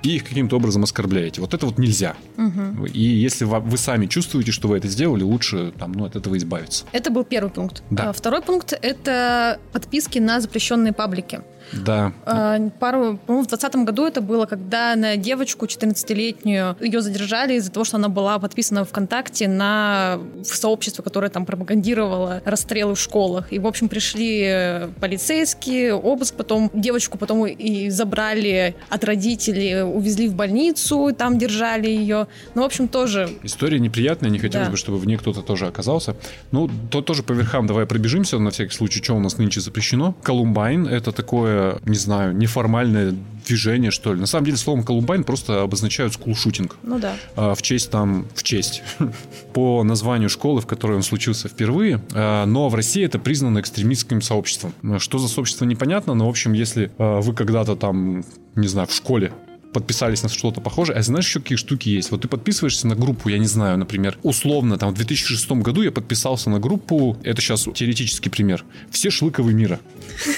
и 0.04 0.16
их 0.16 0.24
каким-то 0.24 0.56
образом 0.56 0.84
оскорбляете. 0.84 1.40
Вот 1.40 1.54
это 1.54 1.66
вот 1.66 1.78
нельзя. 1.78 2.14
Угу. 2.36 2.86
И 2.86 3.00
если 3.00 3.44
вы 3.44 3.78
сами 3.78 4.06
чувствуете, 4.06 4.52
что 4.52 4.68
вы 4.68 4.76
это 4.76 4.88
сделали, 4.88 5.22
лучше 5.22 5.72
там, 5.78 5.92
ну, 5.92 6.04
от 6.04 6.14
этого 6.14 6.36
избавиться. 6.36 6.84
Это 6.92 7.10
был 7.10 7.24
первый 7.24 7.50
пункт. 7.50 7.82
Да. 7.90 8.10
А 8.10 8.12
второй 8.12 8.42
пункт– 8.42 8.72
это 8.82 9.58
подписки 9.72 10.18
на 10.18 10.40
запрещенные 10.40 10.92
паблики. 10.92 11.40
Да. 11.72 12.12
А, 12.24 12.58
пару, 12.80 13.18
по-моему, 13.18 13.44
в 13.44 13.48
2020 13.48 13.76
году 13.84 14.06
это 14.06 14.20
было, 14.20 14.46
когда 14.46 14.94
на 14.96 15.16
девочку 15.16 15.66
14-летнюю 15.66 16.76
ее 16.80 17.00
задержали 17.00 17.54
из-за 17.54 17.70
того, 17.70 17.84
что 17.84 17.96
она 17.96 18.08
была 18.08 18.38
подписана 18.38 18.84
ВКонтакте 18.84 19.48
на 19.48 20.18
в 20.42 20.54
сообщество, 20.54 21.02
которое 21.02 21.30
там 21.30 21.46
пропагандировало 21.46 22.42
расстрелы 22.44 22.94
в 22.94 23.00
школах. 23.00 23.52
И, 23.52 23.58
в 23.58 23.66
общем, 23.66 23.88
пришли 23.88 24.88
полицейские, 25.00 25.94
обыск, 25.94 26.34
потом 26.34 26.70
девочку 26.74 27.18
потом 27.18 27.46
и 27.46 27.90
забрали 27.90 28.74
от 28.88 29.04
родителей, 29.04 29.82
увезли 29.82 30.28
в 30.28 30.34
больницу, 30.34 31.10
там 31.16 31.38
держали 31.38 31.88
ее. 31.88 32.26
Ну, 32.54 32.62
в 32.62 32.64
общем, 32.64 32.88
тоже... 32.88 33.30
История 33.42 33.78
неприятная, 33.78 34.30
не 34.30 34.38
хотелось 34.38 34.68
да. 34.68 34.70
бы, 34.70 34.76
чтобы 34.76 34.98
в 34.98 35.06
ней 35.06 35.16
кто-то 35.16 35.42
тоже 35.42 35.66
оказался. 35.66 36.16
Ну, 36.50 36.70
то 36.90 37.02
тоже 37.02 37.22
по 37.22 37.32
верхам 37.32 37.66
давай 37.66 37.86
пробежимся, 37.86 38.38
на 38.38 38.50
всякий 38.50 38.74
случай, 38.74 39.02
что 39.02 39.14
у 39.14 39.20
нас 39.20 39.38
нынче 39.38 39.60
запрещено. 39.60 40.14
Колумбайн— 40.22 40.86
это 40.88 41.12
такое 41.12 41.53
не 41.84 41.96
знаю, 41.96 42.36
неформальное 42.36 43.14
движение, 43.46 43.90
что 43.90 44.14
ли. 44.14 44.20
На 44.20 44.26
самом 44.26 44.46
деле, 44.46 44.56
словом 44.56 44.84
Колумбайн 44.84 45.24
просто 45.24 45.62
обозначают 45.62 46.14
скулшутинг. 46.14 46.76
Ну 46.82 46.98
да. 46.98 47.14
А, 47.36 47.54
в 47.54 47.62
честь 47.62 47.90
там, 47.90 48.26
в 48.34 48.42
честь, 48.42 48.82
по 49.52 49.82
названию 49.82 50.28
школы, 50.28 50.60
в 50.60 50.66
которой 50.66 50.96
он 50.96 51.02
случился 51.02 51.48
впервые. 51.48 52.00
А, 52.14 52.46
но 52.46 52.68
в 52.68 52.74
России 52.74 53.04
это 53.04 53.18
признано 53.18 53.60
экстремистским 53.60 54.22
сообществом. 54.22 54.72
Что 54.98 55.18
за 55.18 55.28
сообщество, 55.28 55.64
непонятно, 55.64 56.14
но, 56.14 56.26
в 56.26 56.30
общем, 56.30 56.52
если 56.52 56.90
а, 56.98 57.20
вы 57.20 57.34
когда-то 57.34 57.76
там, 57.76 58.24
не 58.54 58.68
знаю, 58.68 58.88
в 58.88 58.94
школе 58.94 59.32
подписались 59.74 60.22
на 60.22 60.28
что-то 60.30 60.60
похожее. 60.60 60.96
А 60.96 61.02
знаешь, 61.02 61.26
еще 61.26 61.40
какие 61.40 61.56
штуки 61.56 61.90
есть? 61.90 62.10
Вот 62.10 62.22
ты 62.22 62.28
подписываешься 62.28 62.86
на 62.86 62.94
группу, 62.94 63.28
я 63.28 63.38
не 63.38 63.46
знаю, 63.46 63.76
например, 63.76 64.16
условно, 64.22 64.78
там, 64.78 64.92
в 64.92 64.94
2006 64.94 65.50
году 65.52 65.82
я 65.82 65.90
подписался 65.90 66.48
на 66.48 66.60
группу, 66.60 67.18
это 67.22 67.42
сейчас 67.42 67.68
теоретический 67.74 68.30
пример, 68.30 68.64
все 68.90 69.10
шлыковы 69.10 69.52
мира. 69.52 69.80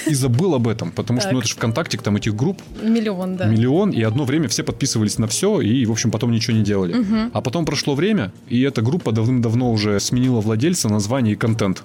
И 0.07 0.13
забыл 0.13 0.55
об 0.55 0.67
этом, 0.67 0.91
потому 0.91 1.21
что, 1.21 1.31
ну, 1.31 1.39
это 1.39 1.47
же 1.47 1.55
ВКонтакте, 1.55 1.97
там 1.97 2.17
этих 2.17 2.35
групп... 2.35 2.61
Миллион, 2.81 3.37
да. 3.37 3.45
Миллион, 3.45 3.91
и 3.91 4.01
одно 4.01 4.25
время 4.25 4.47
все 4.47 4.63
подписывались 4.63 5.17
на 5.17 5.27
все, 5.27 5.61
и, 5.61 5.85
в 5.85 5.91
общем, 5.91 6.11
потом 6.11 6.31
ничего 6.31 6.57
не 6.57 6.63
делали. 6.63 6.95
А 7.31 7.41
потом 7.41 7.65
прошло 7.65 7.95
время, 7.95 8.33
и 8.49 8.61
эта 8.61 8.81
группа 8.81 9.11
давным-давно 9.11 9.71
уже 9.71 9.99
сменила 9.99 10.41
владельца, 10.41 10.89
название 10.89 11.33
и 11.33 11.37
контент. 11.37 11.83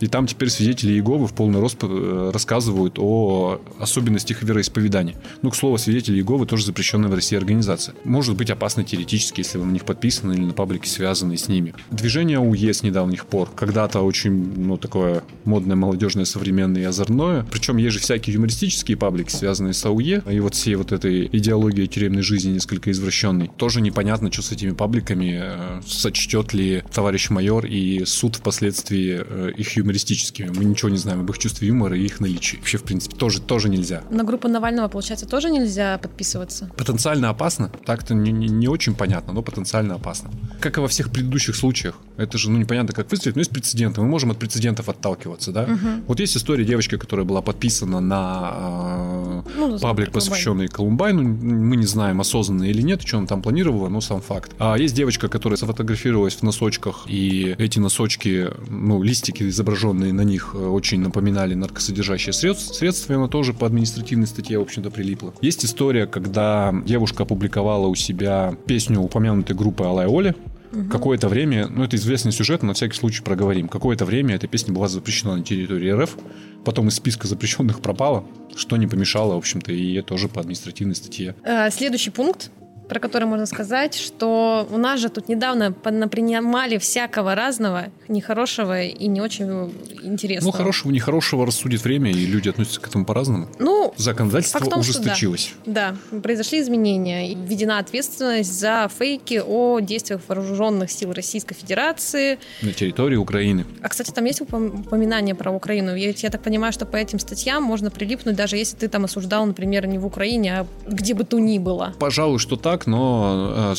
И 0.00 0.06
там 0.08 0.26
теперь 0.26 0.50
свидетели 0.50 0.92
Иеговы 0.92 1.26
в 1.26 1.32
полный 1.32 1.60
рост 1.60 1.78
э, 1.82 2.30
рассказывают 2.32 2.98
о 2.98 3.60
особенностях 3.80 4.42
вероисповедания. 4.42 5.16
Ну, 5.42 5.50
к 5.50 5.56
слову, 5.56 5.78
свидетели 5.78 6.16
Иеговы 6.16 6.46
тоже 6.46 6.66
запрещенная 6.66 7.08
в 7.08 7.14
России 7.14 7.36
организация. 7.36 7.94
Может 8.04 8.36
быть 8.36 8.50
опасно 8.50 8.84
теоретически, 8.84 9.40
если 9.40 9.58
вы 9.58 9.64
на 9.66 9.72
них 9.72 9.84
подписаны 9.84 10.34
или 10.34 10.42
на 10.42 10.52
паблике 10.52 10.88
связаны 10.88 11.36
с 11.36 11.48
ними. 11.48 11.74
Движение 11.90 12.38
УЕ 12.38 12.74
с 12.74 12.82
недавних 12.82 13.26
пор. 13.26 13.48
Когда-то 13.54 14.00
очень, 14.00 14.32
ну, 14.56 14.76
такое 14.76 15.22
модное, 15.44 15.76
молодежное, 15.76 16.24
современное 16.24 16.82
и 16.82 16.84
озорное. 16.84 17.46
Причем 17.50 17.78
есть 17.78 17.94
же 17.94 18.00
всякие 18.00 18.34
юмористические 18.34 18.96
паблики, 18.96 19.30
связанные 19.30 19.72
с 19.72 19.84
АУЕ. 19.84 20.22
И 20.30 20.40
вот 20.40 20.54
всей 20.54 20.74
вот 20.74 20.92
этой 20.92 21.26
идеологией 21.26 21.86
тюремной 21.86 22.22
жизни 22.22 22.52
несколько 22.52 22.90
извращенной. 22.90 23.50
Тоже 23.56 23.80
непонятно, 23.80 24.30
что 24.30 24.42
с 24.42 24.52
этими 24.52 24.72
пабликами 24.72 25.40
э, 25.42 25.80
сочтет 25.86 26.52
ли 26.52 26.82
товарищ 26.92 27.30
майор 27.30 27.64
и 27.64 28.04
суд 28.04 28.36
впоследствии 28.36 29.20
э, 29.26 29.52
их 29.56 29.76
юмористическими. 29.86 30.50
Мы 30.54 30.64
ничего 30.64 30.90
не 30.90 30.98
знаем 30.98 31.20
об 31.20 31.30
их 31.30 31.38
чувстве 31.38 31.68
юмора 31.68 31.96
и 31.96 32.04
их 32.04 32.20
наличии. 32.20 32.56
Вообще, 32.56 32.78
в 32.78 32.82
принципе, 32.82 33.16
тоже, 33.16 33.40
тоже 33.40 33.68
нельзя. 33.68 34.02
На 34.10 34.24
группу 34.24 34.48
Навального, 34.48 34.88
получается, 34.88 35.26
тоже 35.26 35.48
нельзя 35.48 35.98
подписываться? 35.98 36.70
Потенциально 36.76 37.30
опасно. 37.30 37.70
Так-то 37.84 38.14
не, 38.14 38.32
не, 38.32 38.48
не 38.48 38.68
очень 38.68 38.94
понятно, 38.94 39.32
но 39.32 39.42
потенциально 39.42 39.94
опасно. 39.94 40.30
Как 40.60 40.76
и 40.78 40.80
во 40.80 40.88
всех 40.88 41.10
предыдущих 41.10 41.54
случаях. 41.54 41.96
Это 42.16 42.36
же, 42.36 42.50
ну, 42.50 42.58
непонятно, 42.58 42.92
как 42.92 43.10
выстрелить, 43.10 43.36
но 43.36 43.40
есть 43.40 43.50
прецеденты. 43.50 44.00
Мы 44.00 44.08
можем 44.08 44.32
от 44.32 44.38
прецедентов 44.38 44.88
отталкиваться, 44.88 45.52
да? 45.52 45.64
Угу. 45.64 46.04
Вот 46.08 46.20
есть 46.20 46.36
история 46.36 46.64
девочки, 46.64 46.96
которая 46.96 47.24
была 47.24 47.42
подписана 47.42 48.00
на 48.00 48.52
э, 48.54 49.42
ну, 49.56 49.78
паблик, 49.78 50.10
посвященный 50.10 50.68
Колумбайну. 50.68 51.22
Мы 51.22 51.76
не 51.76 51.86
знаем, 51.86 52.20
осознанно 52.20 52.64
или 52.64 52.82
нет, 52.82 53.02
что 53.02 53.18
она 53.18 53.26
там 53.26 53.42
планировала, 53.42 53.88
но 53.88 54.00
сам 54.00 54.20
факт. 54.20 54.52
А 54.58 54.76
есть 54.76 54.94
девочка, 54.94 55.28
которая 55.28 55.56
сфотографировалась 55.56 56.34
в 56.34 56.42
носочках, 56.42 57.04
и 57.06 57.54
эти 57.58 57.78
носочки, 57.78 58.48
ну, 58.68 59.02
листики 59.02 59.48
изображены 59.48 59.75
изображенные 59.76 60.12
на 60.12 60.22
них 60.22 60.50
э, 60.54 60.58
очень 60.58 61.00
напоминали 61.00 61.54
наркосодержащие 61.54 62.32
средства, 62.32 63.12
и 63.12 63.16
она 63.16 63.28
тоже 63.28 63.52
по 63.52 63.66
административной 63.66 64.26
статье, 64.26 64.58
в 64.58 64.62
общем-то, 64.62 64.90
прилипла. 64.90 65.34
Есть 65.40 65.64
история, 65.64 66.06
когда 66.06 66.74
девушка 66.84 67.24
опубликовала 67.24 67.86
у 67.86 67.94
себя 67.94 68.54
песню 68.66 69.00
упомянутой 69.00 69.54
группы 69.54 69.84
Алая 69.84 70.08
Оли, 70.08 70.34
Угу. 70.72 70.90
Какое-то 70.90 71.28
время, 71.28 71.68
ну 71.68 71.84
это 71.84 71.94
известный 71.94 72.32
сюжет, 72.32 72.62
но 72.62 72.68
на 72.68 72.74
всякий 72.74 72.96
случай 72.96 73.22
проговорим. 73.22 73.68
Какое-то 73.68 74.04
время 74.04 74.34
эта 74.34 74.48
песня 74.48 74.74
была 74.74 74.88
запрещена 74.88 75.36
на 75.36 75.44
территории 75.44 75.90
РФ, 75.92 76.18
потом 76.64 76.88
из 76.88 76.96
списка 76.96 77.28
запрещенных 77.28 77.80
пропала, 77.80 78.24
что 78.56 78.76
не 78.76 78.88
помешало, 78.88 79.34
в 79.34 79.38
общем-то, 79.38 79.72
и 79.72 80.02
тоже 80.02 80.28
по 80.28 80.40
административной 80.40 80.96
статье. 80.96 81.36
Э, 81.44 81.70
следующий 81.70 82.10
пункт 82.10 82.50
про 82.88 83.00
который 83.00 83.24
можно 83.24 83.46
сказать, 83.46 83.94
что 83.94 84.66
у 84.70 84.78
нас 84.78 85.00
же 85.00 85.08
тут 85.08 85.28
недавно 85.28 85.74
напринимали 85.84 86.78
всякого 86.78 87.34
разного, 87.34 87.86
нехорошего 88.08 88.82
и 88.82 89.06
не 89.06 89.20
очень 89.20 89.72
интересного. 90.02 90.52
Ну, 90.52 90.58
хорошего, 90.58 90.92
нехорошего 90.92 91.46
рассудит 91.46 91.82
время, 91.84 92.10
и 92.10 92.26
люди 92.26 92.48
относятся 92.48 92.80
к 92.80 92.88
этому 92.88 93.04
по-разному. 93.04 93.48
Ну, 93.58 93.92
Законодательство 93.96 94.60
том, 94.60 94.80
ужесточилось. 94.80 95.54
Да, 95.64 95.96
да, 96.12 96.20
произошли 96.20 96.60
изменения. 96.60 97.34
Введена 97.34 97.78
ответственность 97.78 98.52
за 98.58 98.88
фейки 98.96 99.42
о 99.44 99.80
действиях 99.80 100.20
вооруженных 100.28 100.90
сил 100.90 101.12
Российской 101.12 101.54
Федерации. 101.54 102.38
На 102.62 102.72
территории 102.72 103.16
Украины. 103.16 103.66
А, 103.82 103.88
кстати, 103.88 104.10
там 104.10 104.24
есть 104.24 104.40
упоминание 104.40 105.34
про 105.34 105.50
Украину. 105.50 105.94
Я, 105.94 106.12
я 106.16 106.30
так 106.30 106.42
понимаю, 106.42 106.72
что 106.72 106.86
по 106.86 106.96
этим 106.96 107.18
статьям 107.18 107.62
можно 107.62 107.90
прилипнуть, 107.90 108.36
даже 108.36 108.56
если 108.56 108.76
ты 108.76 108.88
там 108.88 109.04
осуждал, 109.04 109.46
например, 109.46 109.86
не 109.86 109.98
в 109.98 110.06
Украине, 110.06 110.60
а 110.60 110.66
где 110.86 111.14
бы 111.14 111.24
то 111.24 111.38
ни 111.38 111.58
было. 111.58 111.94
Пожалуй, 111.98 112.38
что 112.38 112.56
так 112.56 112.75
так, 112.76 112.86
но, 112.86 113.72
э, 113.72 113.74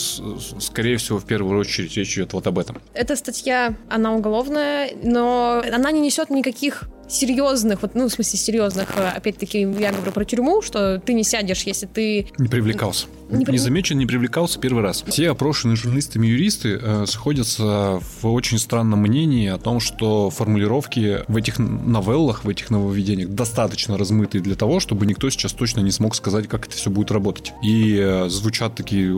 скорее 0.60 0.98
всего, 0.98 1.20
в 1.20 1.26
первую 1.26 1.60
очередь 1.60 1.96
речь 1.98 2.18
идет 2.18 2.34
вот 2.34 2.48
об 2.48 2.58
этом. 2.58 2.82
Эта 2.94 3.16
статья, 3.16 3.76
она 3.90 4.14
уголовная, 4.16 4.90
но 5.04 5.62
она 5.72 5.92
не 5.92 6.00
несет 6.00 6.30
никаких 6.30 6.84
серьезных, 7.08 7.82
вот, 7.82 7.96
ну, 7.96 8.08
в 8.08 8.12
смысле 8.12 8.40
серьезных, 8.40 8.98
э, 8.98 9.10
опять-таки, 9.10 9.62
я 9.62 9.92
говорю 9.92 10.12
про 10.12 10.26
тюрьму, 10.26 10.62
что 10.62 11.00
ты 11.00 11.14
не 11.14 11.24
сядешь, 11.24 11.64
если 11.64 11.86
ты... 11.86 12.28
Не 12.38 12.48
привлекался. 12.48 13.08
Не, 13.30 13.46
не 13.46 13.58
замечен, 13.58 13.98
не 13.98 14.06
привлекался 14.06 14.60
первый 14.60 14.84
раз. 14.84 15.04
Все 15.08 15.30
опрошенные 15.30 15.76
журналистами 15.76 16.28
юристы 16.28 16.80
э, 16.82 17.06
сходятся 17.08 18.00
в 18.22 18.28
очень 18.28 18.58
странном 18.58 19.02
мнении 19.02 19.50
о 19.50 19.58
том, 19.58 19.80
что 19.80 20.30
формулировки 20.30 21.20
в 21.28 21.36
этих 21.36 21.60
новеллах, 21.60 22.46
в 22.46 22.50
этих 22.50 22.70
нововведениях 22.70 23.30
достаточно 23.30 23.98
размытые 23.98 24.42
для 24.42 24.56
того, 24.56 24.80
чтобы 24.80 25.06
никто 25.06 25.30
сейчас 25.30 25.54
точно 25.54 25.82
не 25.82 25.92
смог 25.92 26.16
сказать, 26.16 26.48
как 26.48 26.68
это 26.68 26.76
все 26.76 26.90
будет 26.90 27.12
работать. 27.12 27.54
И 27.64 27.98
э, 28.00 28.30
звучат 28.30 28.76
такие 28.76 29.14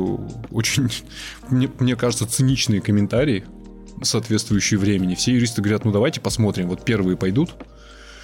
очень, 0.52 0.90
мне, 1.50 1.70
мне 1.80 1.96
кажется, 1.96 2.28
циничные 2.28 2.82
комментарии, 2.82 3.46
соответствующие 4.02 4.80
времени. 4.80 5.16
Все 5.16 5.34
юристы 5.34 5.62
говорят, 5.62 5.86
ну 5.86 5.92
давайте 5.92 6.22
посмотрим, 6.22 6.70
вот 6.70 6.84
первые 6.84 7.18
пойдут, 7.18 7.52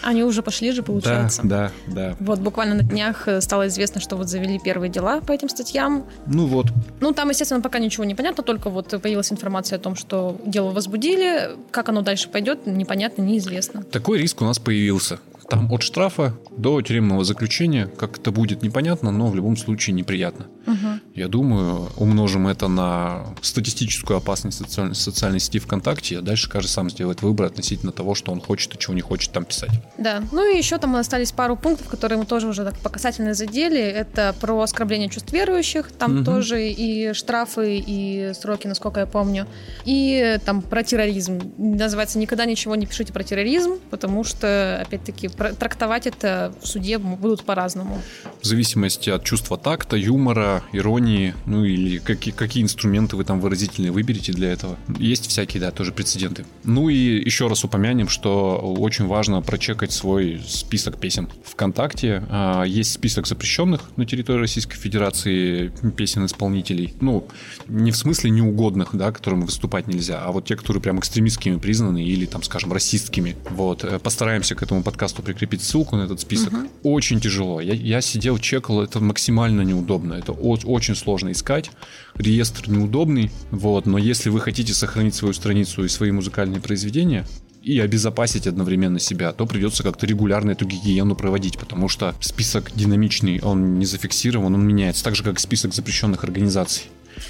они 0.05 0.23
уже 0.23 0.43
пошли 0.43 0.71
же, 0.71 0.83
получается. 0.83 1.41
Да, 1.43 1.71
да, 1.87 1.93
да. 1.93 2.15
Вот 2.19 2.39
буквально 2.39 2.75
на 2.75 2.83
днях 2.83 3.27
э, 3.27 3.41
стало 3.41 3.67
известно, 3.67 3.99
что 3.99 4.15
вот 4.15 4.29
завели 4.29 4.59
первые 4.59 4.89
дела 4.89 5.19
по 5.19 5.31
этим 5.31 5.49
статьям. 5.49 6.05
Ну 6.27 6.45
вот. 6.45 6.67
Ну 6.99 7.11
там, 7.11 7.29
естественно, 7.29 7.59
пока 7.59 7.79
ничего 7.79 8.05
не 8.05 8.13
понятно, 8.13 8.43
только 8.43 8.69
вот 8.69 8.89
появилась 9.01 9.31
информация 9.31 9.77
о 9.77 9.79
том, 9.79 9.95
что 9.95 10.39
дело 10.45 10.69
возбудили. 10.69 11.57
Как 11.71 11.89
оно 11.89 12.01
дальше 12.01 12.29
пойдет, 12.29 12.67
непонятно, 12.67 13.23
неизвестно. 13.23 13.83
Такой 13.83 14.19
риск 14.19 14.41
у 14.41 14.45
нас 14.45 14.59
появился 14.59 15.19
Там 15.49 15.71
от 15.71 15.83
штрафа 15.83 16.33
до 16.57 16.81
тюремного 16.81 17.23
заключения. 17.23 17.87
Как 17.87 18.17
это 18.17 18.31
будет, 18.31 18.63
непонятно, 18.63 19.11
но 19.11 19.27
в 19.27 19.35
любом 19.35 19.57
случае 19.57 19.93
неприятно. 19.93 20.47
Угу. 20.65 20.87
Я 21.13 21.27
думаю, 21.27 21.89
умножим 21.97 22.47
это 22.47 22.67
на 22.67 23.25
статистическую 23.41 24.17
опасность 24.17 24.57
социальной, 24.57 24.95
социальной 24.95 25.39
сети 25.39 25.59
ВКонтакте, 25.59 26.17
а 26.19 26.21
дальше 26.21 26.49
каждый 26.49 26.69
сам 26.69 26.89
сделает 26.89 27.21
выбор 27.21 27.45
относительно 27.45 27.91
того, 27.91 28.15
что 28.15 28.31
он 28.31 28.41
хочет 28.41 28.73
и 28.73 28.79
чего 28.79 28.93
не 28.95 29.01
хочет 29.01 29.31
там 29.31 29.45
писать. 29.45 29.69
Да, 29.97 30.23
ну 30.31 30.51
и 30.51 30.57
еще 30.57 30.77
там 30.79 30.95
остались 30.95 31.31
пару 31.31 31.55
пунктов, 31.55 31.87
которые 31.87 32.17
мы 32.17 32.25
тоже 32.25 32.47
уже 32.47 32.63
так 32.63 32.77
по 32.79 32.89
касательной 32.89 33.33
задели. 33.33 33.79
Это 33.79 34.35
про 34.41 34.59
оскорбление 34.61 35.09
чувств 35.09 35.31
верующих, 35.31 35.91
там 35.91 36.15
Мгм. 36.15 36.25
тоже 36.25 36.67
и 36.69 37.13
штрафы, 37.13 37.83
и 37.85 38.31
сроки, 38.33 38.67
насколько 38.67 39.01
я 39.01 39.05
помню. 39.05 39.45
И 39.85 40.39
там 40.45 40.61
про 40.63 40.83
терроризм. 40.83 41.39
Называется 41.57 42.17
«Никогда 42.17 42.45
ничего 42.45 42.75
не 42.75 42.87
пишите 42.87 43.13
про 43.13 43.23
терроризм», 43.23 43.75
потому 43.91 44.23
что, 44.23 44.81
опять-таки, 44.85 45.27
трактовать 45.37 46.07
это 46.07 46.53
в 46.61 46.67
суде 46.67 46.97
будут 46.97 47.43
по-разному. 47.43 48.01
В 48.41 48.45
зависимости 48.45 49.09
от 49.09 49.23
чувства 49.23 49.57
такта, 49.57 49.97
юмора, 49.97 50.63
иронии, 50.71 51.33
ну 51.45 51.63
или 51.63 51.97
какие, 51.97 52.33
какие 52.33 52.63
инструменты 52.63 53.15
вы 53.15 53.23
там 53.23 53.39
выразительные 53.39 53.91
выберете 53.91 54.31
для 54.31 54.51
этого. 54.51 54.77
Есть 54.97 55.27
всякие, 55.27 55.61
да, 55.61 55.71
тоже 55.71 55.91
прецеденты. 55.91 56.45
Ну 56.63 56.89
и 56.89 56.95
еще 56.95 57.47
раз 57.47 57.63
упомянем, 57.63 58.07
что 58.07 58.57
очень 58.77 59.05
важно 59.07 59.41
прочекать 59.41 59.91
свой 59.91 60.41
список 60.47 60.99
песен. 60.99 61.29
ВКонтакте 61.43 62.23
а, 62.29 62.63
есть 62.63 62.91
список 62.93 63.27
запрещенных 63.27 63.81
на 63.95 64.05
территории 64.05 64.39
Российской 64.39 64.77
Федерации 64.77 65.71
песен-исполнителей. 65.95 66.93
Ну, 67.01 67.27
не 67.67 67.91
в 67.91 67.97
смысле 67.97 68.29
неугодных, 68.29 68.89
да, 68.93 69.11
которым 69.11 69.45
выступать 69.45 69.87
нельзя, 69.87 70.21
а 70.23 70.31
вот 70.31 70.45
те, 70.45 70.55
которые 70.55 70.81
прям 70.81 70.99
экстремистскими 70.99 71.57
признаны 71.57 72.03
или, 72.03 72.25
там, 72.25 72.43
скажем, 72.43 72.73
расистскими. 72.73 73.35
Вот. 73.49 73.83
Э, 73.83 73.99
Постараемся 73.99 74.55
к 74.55 74.63
этому 74.63 74.83
подкасту 74.83 75.23
прикрепить 75.25 75.61
ссылку 75.61 75.97
на 75.97 76.03
этот 76.03 76.21
список. 76.21 76.53
Очень 76.83 77.19
тяжело. 77.19 77.59
Я, 77.59 77.73
я 77.73 78.01
сидел, 78.01 78.37
чекал, 78.37 78.81
это 78.81 78.99
максимально 78.99 79.61
неудобно. 79.61 80.13
Это 80.13 80.31
о- 80.31 80.57
очень 80.65 80.95
сложно 80.95 81.31
искать. 81.31 81.71
Реестр 82.15 82.69
неудобный, 82.69 83.31
вот. 83.51 83.85
Но 83.85 83.97
если 83.97 84.29
вы 84.29 84.39
хотите 84.39 84.73
сохранить 84.73 85.15
свою 85.15 85.33
страницу 85.33 85.83
и 85.83 85.89
свои 85.89 86.11
музыкальные 86.11 86.61
произведения, 86.61 87.25
и 87.65 87.79
обезопасить 87.79 88.45
одновременно 88.45 88.99
себя, 88.99 89.31
то 89.31 89.47
придется 89.47 89.81
как-то 89.81 90.05
регулярно 90.05 90.51
эту 90.51 90.65
гигиену 90.67 91.15
проводить, 91.15 91.57
потому 91.57 91.89
что 91.89 92.13
список 92.19 92.71
динамичный, 92.75 93.41
он 93.41 93.79
не 93.79 93.87
зафиксирован, 93.87 94.53
он 94.53 94.67
меняется, 94.67 95.03
так 95.03 95.15
же 95.15 95.23
как 95.23 95.39
список 95.39 95.73
запрещенных 95.73 96.23
организаций 96.23 96.83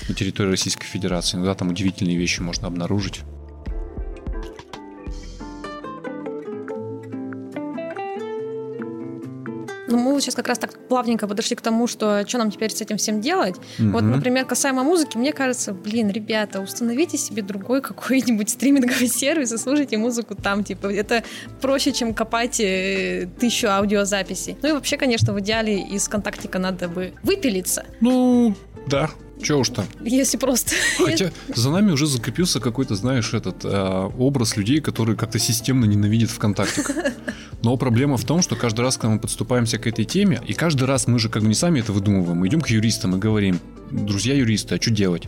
на 0.09 0.13
территории 0.13 0.49
Российской 0.49 0.87
Федерации. 0.87 1.37
Иногда 1.37 1.55
там 1.55 1.69
удивительные 1.69 2.17
вещи 2.17 2.41
можно 2.41 2.67
обнаружить. 2.67 3.21
Ну, 9.95 10.01
мы 10.01 10.13
вот 10.13 10.21
сейчас 10.21 10.35
как 10.35 10.47
раз 10.47 10.59
так 10.59 10.77
плавненько 10.87 11.27
подошли 11.27 11.55
к 11.55 11.61
тому, 11.61 11.87
что 11.87 12.25
что 12.27 12.37
нам 12.37 12.51
теперь 12.51 12.71
с 12.71 12.81
этим 12.81 12.97
всем 12.97 13.21
делать. 13.21 13.55
Вот, 13.79 14.01
Мгм. 14.03 14.11
например, 14.11 14.45
касаемо 14.45 14.83
музыки, 14.83 15.17
мне 15.17 15.31
кажется, 15.33 15.73
блин, 15.73 16.09
ребята, 16.09 16.59
установите 16.61 17.17
себе 17.17 17.41
другой 17.41 17.81
какой-нибудь 17.81 18.49
стриминговый 18.49 19.07
сервис 19.07 19.51
и 19.53 19.57
слушайте 19.57 19.97
музыку 19.97 20.35
там, 20.35 20.63
типа, 20.63 20.87
это 20.93 21.23
проще, 21.61 21.91
чем 21.93 22.13
копать 22.13 22.59
э, 22.59 23.27
тысячу 23.39 23.67
аудиозаписей. 23.69 24.57
Ну 24.61 24.69
и 24.69 24.71
вообще, 24.73 24.97
конечно, 24.97 25.33
в 25.33 25.39
идеале 25.39 25.81
из 25.81 26.07
контактика 26.07 26.59
надо 26.59 26.87
бы 26.87 27.13
выпилиться, 27.23 27.85
Ну, 28.01 28.55
да, 28.87 29.09
чё 29.41 29.59
уж 29.59 29.69
там. 29.69 29.85
если 30.01 30.37
просто... 30.37 30.71
Хотя 30.97 31.31
за 31.55 31.69
нами 31.71 31.91
уже 31.91 32.07
закрепился 32.07 32.59
какой-то, 32.59 32.95
знаешь, 32.95 33.33
этот 33.33 33.63
э, 33.65 34.09
образ 34.17 34.57
людей, 34.57 34.81
которые 34.81 35.15
как-то 35.17 35.39
системно 35.39 35.85
ненавидят 35.85 36.29
ВКонтакте. 36.31 36.83
Но 37.65 37.77
проблема 37.77 38.15
в 38.17 38.23
том, 38.23 38.43
что 38.43 38.55
каждый 38.55 38.81
раз, 38.81 38.95
когда 38.95 39.15
мы 39.15 39.19
подступаемся 39.19 39.79
к 39.79 39.87
этой 39.87 40.05
теме, 40.05 40.39
и 40.45 40.53
каждый 40.53 40.83
раз 40.83 41.07
мы 41.07 41.17
же 41.17 41.29
как 41.29 41.41
бы 41.41 41.47
не 41.47 41.55
сами 41.55 41.79
это 41.79 41.93
выдумываем, 41.93 42.37
мы 42.37 42.47
идем 42.47 42.61
к 42.61 42.67
юристам 42.67 43.15
и 43.15 43.17
говорим, 43.17 43.59
друзья 43.89 44.35
юристы, 44.35 44.75
а 44.75 44.79
что 44.79 44.91
делать? 44.91 45.23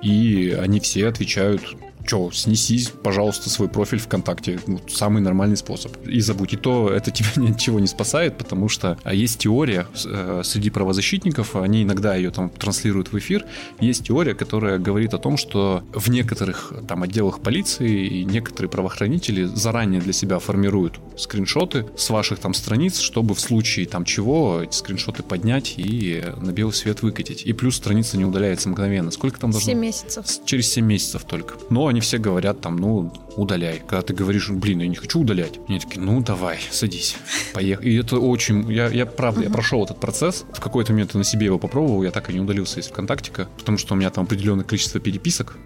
И 0.00 0.56
они 0.58 0.80
все 0.80 1.06
отвечают, 1.08 1.76
что, 2.04 2.30
снеси, 2.32 2.88
пожалуйста, 3.02 3.50
свой 3.50 3.68
профиль 3.68 3.98
ВКонтакте. 3.98 4.60
Ну, 4.66 4.80
самый 4.88 5.22
нормальный 5.22 5.56
способ. 5.56 5.92
И 6.06 6.20
забудь. 6.20 6.52
И 6.52 6.56
то 6.56 6.90
это 6.90 7.10
тебя 7.10 7.30
ничего 7.36 7.80
не 7.80 7.86
спасает, 7.86 8.36
потому 8.36 8.68
что 8.68 8.98
а 9.04 9.14
есть 9.14 9.38
теория 9.38 9.86
э, 10.04 10.42
среди 10.44 10.70
правозащитников, 10.70 11.56
они 11.56 11.82
иногда 11.82 12.14
ее 12.14 12.30
там 12.30 12.50
транслируют 12.50 13.12
в 13.12 13.18
эфир. 13.18 13.44
Есть 13.80 14.06
теория, 14.06 14.34
которая 14.34 14.78
говорит 14.78 15.14
о 15.14 15.18
том, 15.18 15.36
что 15.36 15.82
в 15.92 16.08
некоторых 16.10 16.72
там 16.86 17.02
отделах 17.02 17.40
полиции 17.40 18.06
и 18.06 18.24
некоторые 18.24 18.70
правоохранители 18.70 19.44
заранее 19.44 20.00
для 20.00 20.12
себя 20.12 20.38
формируют 20.38 21.00
скриншоты 21.16 21.86
с 21.96 22.10
ваших 22.10 22.38
там 22.38 22.54
страниц, 22.54 22.98
чтобы 22.98 23.34
в 23.34 23.40
случае 23.40 23.86
там 23.86 24.04
чего 24.04 24.60
эти 24.62 24.74
скриншоты 24.74 25.22
поднять 25.22 25.74
и 25.76 26.22
на 26.40 26.50
белый 26.50 26.74
свет 26.74 27.02
выкатить. 27.02 27.44
И 27.46 27.52
плюс 27.52 27.76
страница 27.76 28.16
не 28.16 28.24
удаляется 28.24 28.68
мгновенно. 28.68 29.10
Сколько 29.10 29.40
там 29.40 29.50
должно 29.50 29.70
7 29.72 29.78
месяцев. 29.78 30.26
через 30.44 30.70
7 30.72 30.84
месяцев 30.84 31.24
только. 31.24 31.54
Но 31.70 31.90
они 31.94 32.00
все 32.00 32.18
говорят 32.18 32.60
там, 32.60 32.74
ну, 32.76 33.12
удаляй. 33.36 33.78
Когда 33.78 34.02
ты 34.02 34.14
говоришь, 34.14 34.50
блин, 34.50 34.80
я 34.80 34.88
не 34.88 34.96
хочу 34.96 35.20
удалять. 35.20 35.60
Они 35.68 35.78
такие, 35.78 36.00
ну, 36.00 36.20
давай, 36.20 36.58
садись, 36.70 37.16
поехали. 37.52 37.88
И 37.88 37.96
это 37.96 38.18
очень... 38.18 38.68
Я, 38.72 38.88
я 38.88 39.06
правда, 39.06 39.42
я 39.42 39.50
прошел 39.50 39.84
этот 39.84 40.00
процесс. 40.00 40.44
В 40.52 40.60
какой-то 40.60 40.92
момент 40.92 41.14
я 41.14 41.18
на 41.18 41.24
себе 41.24 41.46
его 41.46 41.58
попробовал, 41.60 42.02
я 42.02 42.10
так 42.10 42.30
и 42.30 42.32
не 42.32 42.40
удалился 42.40 42.80
из 42.80 42.88
ВКонтактика, 42.88 43.48
потому 43.58 43.78
что 43.78 43.94
у 43.94 43.96
меня 43.96 44.10
там 44.10 44.24
определенное 44.24 44.64
количество 44.64 44.98
переписок 44.98 45.56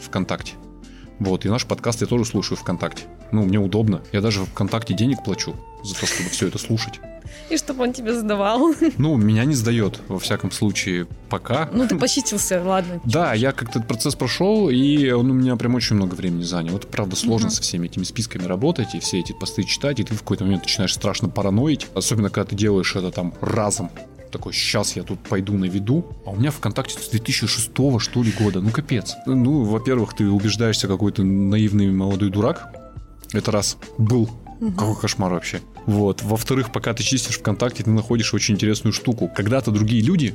ВКонтакте. 0.00 0.54
Вот, 1.18 1.46
и 1.46 1.48
наш 1.48 1.66
подкаст 1.66 2.02
я 2.02 2.06
тоже 2.06 2.24
слушаю 2.24 2.58
ВКонтакте. 2.58 3.04
Ну, 3.32 3.44
мне 3.44 3.58
удобно. 3.58 4.02
Я 4.12 4.20
даже 4.20 4.44
ВКонтакте 4.44 4.94
денег 4.94 5.24
плачу 5.24 5.54
за 5.82 5.94
то, 5.94 6.06
чтобы 6.06 6.28
все 6.30 6.48
это 6.48 6.58
слушать. 6.58 7.00
И 7.50 7.56
чтобы 7.56 7.84
он 7.84 7.92
тебе 7.92 8.12
задавал. 8.12 8.74
Ну, 8.98 9.16
меня 9.16 9.44
не 9.44 9.54
сдает, 9.54 10.00
во 10.08 10.18
всяком 10.18 10.50
случае, 10.50 11.06
пока. 11.28 11.68
Ну, 11.72 11.86
ты 11.86 11.96
пощитился, 11.98 12.62
ладно. 12.62 13.00
Да, 13.04 13.34
я 13.34 13.52
как-то 13.52 13.78
этот 13.78 13.88
процесс 13.88 14.14
прошел, 14.14 14.68
и 14.68 15.10
он 15.10 15.30
у 15.30 15.34
меня 15.34 15.56
прям 15.56 15.74
очень 15.74 15.96
много 15.96 16.14
времени 16.14 16.42
занял. 16.42 16.72
Вот 16.72 16.88
правда 16.88 17.16
сложно 17.16 17.50
со 17.50 17.62
всеми 17.62 17.86
этими 17.86 18.04
списками 18.04 18.44
работать 18.44 18.94
и 18.94 19.00
все 19.00 19.20
эти 19.20 19.32
посты 19.32 19.64
читать, 19.64 20.00
и 20.00 20.04
ты 20.04 20.14
в 20.14 20.20
какой-то 20.20 20.44
момент 20.44 20.62
начинаешь 20.62 20.94
страшно 20.94 21.28
параноить, 21.28 21.86
особенно 21.94 22.30
когда 22.30 22.50
ты 22.50 22.56
делаешь 22.56 22.94
это 22.96 23.10
там 23.10 23.34
разом. 23.40 23.90
Такой, 24.30 24.52
сейчас 24.52 24.96
я 24.96 25.02
тут 25.02 25.20
пойду 25.20 25.54
на 25.54 25.66
виду, 25.66 26.04
а 26.24 26.30
у 26.30 26.36
меня 26.36 26.50
ВКонтакте 26.50 26.98
с 27.00 27.08
2006 27.08 27.70
что 27.98 28.22
ли 28.22 28.32
года, 28.32 28.60
ну 28.60 28.70
капец. 28.70 29.14
Ну, 29.26 29.62
во-первых, 29.62 30.14
ты 30.14 30.28
убеждаешься 30.28 30.88
какой-то 30.88 31.22
наивный 31.22 31.90
молодой 31.90 32.30
дурак, 32.30 32.74
это 33.32 33.50
раз 33.50 33.78
был. 33.98 34.30
Какой 34.76 34.96
кошмар 34.96 35.32
вообще. 35.32 35.60
Вот. 35.84 36.22
Во-вторых, 36.22 36.72
пока 36.72 36.94
ты 36.94 37.02
чистишь 37.02 37.38
ВКонтакте, 37.38 37.84
ты 37.84 37.90
находишь 37.90 38.32
очень 38.32 38.54
интересную 38.54 38.92
штуку. 38.92 39.28
Когда-то 39.28 39.70
другие 39.70 40.02
люди 40.02 40.34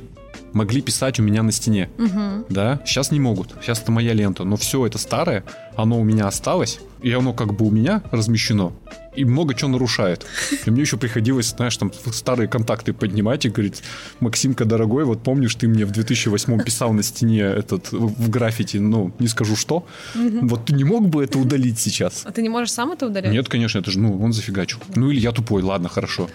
могли 0.52 0.80
писать 0.82 1.20
у 1.20 1.22
меня 1.22 1.42
на 1.42 1.52
стене. 1.52 1.88
Мгм. 1.98 2.46
Да, 2.48 2.80
сейчас 2.84 3.10
не 3.10 3.20
могут. 3.20 3.54
Сейчас 3.60 3.80
это 3.80 3.92
моя 3.92 4.12
лента. 4.12 4.44
Но 4.44 4.56
все 4.56 4.86
это 4.86 4.98
старое, 4.98 5.44
оно 5.76 6.00
у 6.00 6.04
меня 6.04 6.26
осталось, 6.26 6.80
и 7.02 7.10
оно 7.12 7.32
как 7.32 7.54
бы 7.54 7.66
у 7.66 7.70
меня 7.70 8.02
размещено. 8.10 8.72
И 9.14 9.24
много 9.24 9.54
чего 9.54 9.70
нарушает. 9.70 10.24
И 10.64 10.70
мне 10.70 10.82
еще 10.82 10.96
приходилось, 10.96 11.50
знаешь, 11.50 11.76
там 11.76 11.92
старые 12.12 12.48
контакты 12.48 12.92
поднимать 12.94 13.44
и 13.44 13.50
говорить, 13.50 13.82
Максимка, 14.20 14.64
дорогой, 14.64 15.04
вот 15.04 15.22
помнишь, 15.22 15.54
ты 15.54 15.68
мне 15.68 15.84
в 15.84 15.90
2008 15.90 16.62
писал 16.62 16.92
на 16.92 17.02
стене 17.02 17.40
этот 17.40 17.92
в 17.92 18.30
граффити, 18.30 18.78
ну, 18.78 19.12
не 19.18 19.28
скажу 19.28 19.56
что. 19.56 19.86
Вот 20.14 20.66
ты 20.66 20.74
не 20.74 20.84
мог 20.84 21.08
бы 21.08 21.24
это 21.24 21.38
удалить 21.38 21.78
сейчас? 21.78 22.22
А 22.24 22.32
ты 22.32 22.42
не 22.42 22.48
можешь 22.48 22.72
сам 22.72 22.92
это 22.92 23.06
удалять? 23.06 23.32
Нет, 23.32 23.48
конечно, 23.48 23.78
это 23.78 23.90
же, 23.90 23.98
ну, 23.98 24.18
он 24.22 24.32
зафигачил. 24.32 24.78
Ну, 24.94 25.10
или 25.10 25.20
я 25.20 25.32
тупой, 25.32 25.62
ладно, 25.62 25.88
хорошо. 25.88 26.30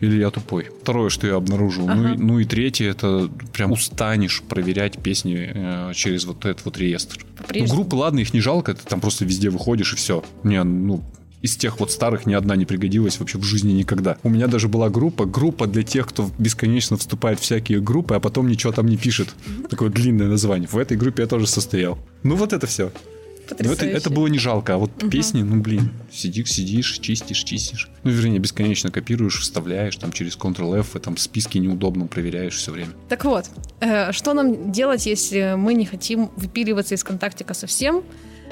Или 0.00 0.18
я 0.20 0.30
тупой. 0.30 0.68
Второе, 0.82 1.10
что 1.10 1.26
я 1.26 1.34
обнаружил. 1.34 1.86
Ну, 1.86 1.92
Ага. 1.92 2.14
и, 2.14 2.16
ну 2.16 2.38
и 2.38 2.44
третье, 2.44 2.90
это 2.90 3.28
прям 3.52 3.72
устанешь 3.72 4.42
проверять 4.48 4.98
песни 5.02 5.50
э, 5.52 5.92
через 5.94 6.24
вот 6.24 6.44
этот 6.44 6.64
вот 6.64 6.78
реестр. 6.78 7.24
Ну, 7.52 7.66
группы, 7.66 7.96
ладно, 7.96 8.20
их 8.20 8.32
не 8.32 8.40
жалко, 8.40 8.74
ты 8.74 8.84
там 8.86 9.00
просто 9.00 9.24
везде 9.24 9.50
выходишь 9.50 9.92
и 9.92 9.96
все. 9.96 10.24
Не, 10.44 10.62
ну, 10.62 11.02
из 11.42 11.56
тех 11.56 11.80
вот 11.80 11.90
старых 11.92 12.26
ни 12.26 12.34
одна 12.34 12.56
не 12.56 12.64
пригодилась 12.64 13.18
вообще 13.18 13.38
в 13.38 13.44
жизни 13.44 13.72
никогда. 13.72 14.18
У 14.22 14.28
меня 14.28 14.46
даже 14.46 14.68
была 14.68 14.88
группа, 14.88 15.24
группа 15.24 15.66
для 15.66 15.82
тех, 15.82 16.06
кто 16.08 16.30
бесконечно 16.38 16.96
вступает 16.96 17.38
в 17.38 17.42
всякие 17.42 17.80
группы, 17.80 18.14
а 18.14 18.20
потом 18.20 18.48
ничего 18.48 18.72
там 18.72 18.86
не 18.86 18.96
пишет. 18.96 19.28
Такое 19.70 19.88
длинное 19.88 20.28
название. 20.28 20.68
В 20.68 20.78
этой 20.78 20.96
группе 20.96 21.22
я 21.22 21.28
тоже 21.28 21.46
состоял. 21.46 21.98
Ну 22.22 22.34
вот 22.36 22.52
это 22.52 22.66
все. 22.66 22.92
Ну, 23.50 23.54
это, 23.56 23.64
Потрясающе. 23.64 23.96
это 23.96 24.10
было 24.10 24.26
не 24.26 24.38
жалко, 24.38 24.74
а 24.74 24.78
вот 24.78 24.90
песни, 25.10 25.42
ну 25.42 25.60
блин, 25.60 25.90
сидишь, 26.10 26.52
сидишь, 26.52 26.98
чистишь, 26.98 27.42
чистишь. 27.44 27.90
Ну, 28.02 28.10
вернее, 28.10 28.38
бесконечно 28.38 28.90
копируешь, 28.90 29.40
вставляешь 29.40 29.96
там 29.96 30.12
через 30.12 30.36
Ctrl-F, 30.36 30.96
и 30.96 30.98
там 30.98 31.16
списки 31.16 31.58
неудобно 31.58 32.06
проверяешь 32.06 32.56
все 32.56 32.72
время. 32.72 32.92
Так 33.08 33.24
вот, 33.24 33.46
э, 33.80 34.12
что 34.12 34.34
нам 34.34 34.70
делать, 34.72 35.06
если 35.06 35.54
мы 35.56 35.74
не 35.74 35.86
хотим 35.86 36.30
выпиливаться 36.36 36.94
из 36.94 37.04
контактика 37.04 37.54
совсем? 37.54 38.02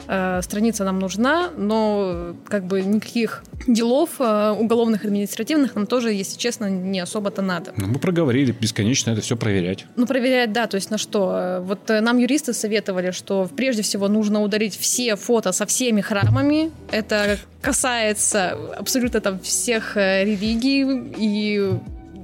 Э, 0.09 0.43
страница 0.43 0.85
нам 0.85 0.99
нужна, 0.99 1.51
но 1.57 2.35
как 2.49 2.65
бы 2.65 2.83
никаких 2.83 3.43
делов 3.67 4.21
э, 4.21 4.51
уголовных, 4.51 5.05
административных 5.05 5.75
нам 5.75 5.87
тоже, 5.87 6.13
если 6.13 6.39
честно, 6.39 6.71
не 6.71 7.01
особо-то 7.01 7.43
надо. 7.43 7.73
Ну, 7.77 7.87
мы 7.87 7.99
проговорили 7.99 8.53
бесконечно 8.53 9.11
это 9.11 9.21
все 9.21 9.37
проверять. 9.37 9.87
Ну, 9.97 10.07
проверять, 10.07 10.53
да, 10.53 10.67
то 10.67 10.77
есть 10.77 10.91
на 10.91 10.99
что? 10.99 11.63
Вот 11.63 11.91
э, 11.91 12.01
нам 12.01 12.19
юристы 12.19 12.53
советовали, 12.53 13.11
что 13.11 13.49
прежде 13.57 13.83
всего 13.83 14.09
нужно 14.09 14.43
удалить 14.43 14.77
все 14.77 15.17
фото 15.17 15.53
со 15.53 15.67
всеми 15.67 16.01
храмами. 16.01 16.71
Это 16.91 17.39
касается 17.61 18.59
абсолютно 18.79 19.21
там 19.21 19.39
всех 19.41 19.97
э, 19.97 20.25
религий 20.25 20.85
и 21.17 21.71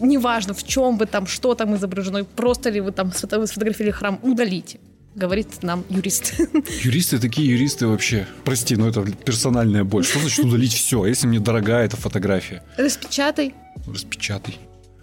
неважно, 0.01 0.55
в 0.55 0.65
чем 0.65 0.99
вы 0.99 1.07
там, 1.07 1.27
что 1.27 1.55
там 1.55 1.75
изображено, 1.77 2.25
просто 2.25 2.71
ли 2.71 2.81
вы 2.81 2.93
там 2.93 3.09
сфото- 3.09 3.47
сфотографировали 3.47 3.93
храм, 3.93 4.19
удалите 4.23 4.79
говорит 5.15 5.63
нам 5.63 5.85
юрист. 5.89 6.35
Юристы 6.85 7.19
такие 7.19 7.49
юристы 7.51 7.87
вообще. 7.87 8.27
Прости, 8.45 8.77
но 8.77 8.89
это 8.89 9.03
персональная 9.03 9.85
боль. 9.85 10.05
Что 10.05 10.19
значит 10.21 10.45
удалить 10.45 10.73
все, 10.73 11.05
если 11.07 11.27
мне 11.27 11.41
дорогая 11.41 11.85
эта 11.87 11.97
фотография? 11.97 12.63
Распечатай 12.79 13.55
Распечатай. 13.87 14.59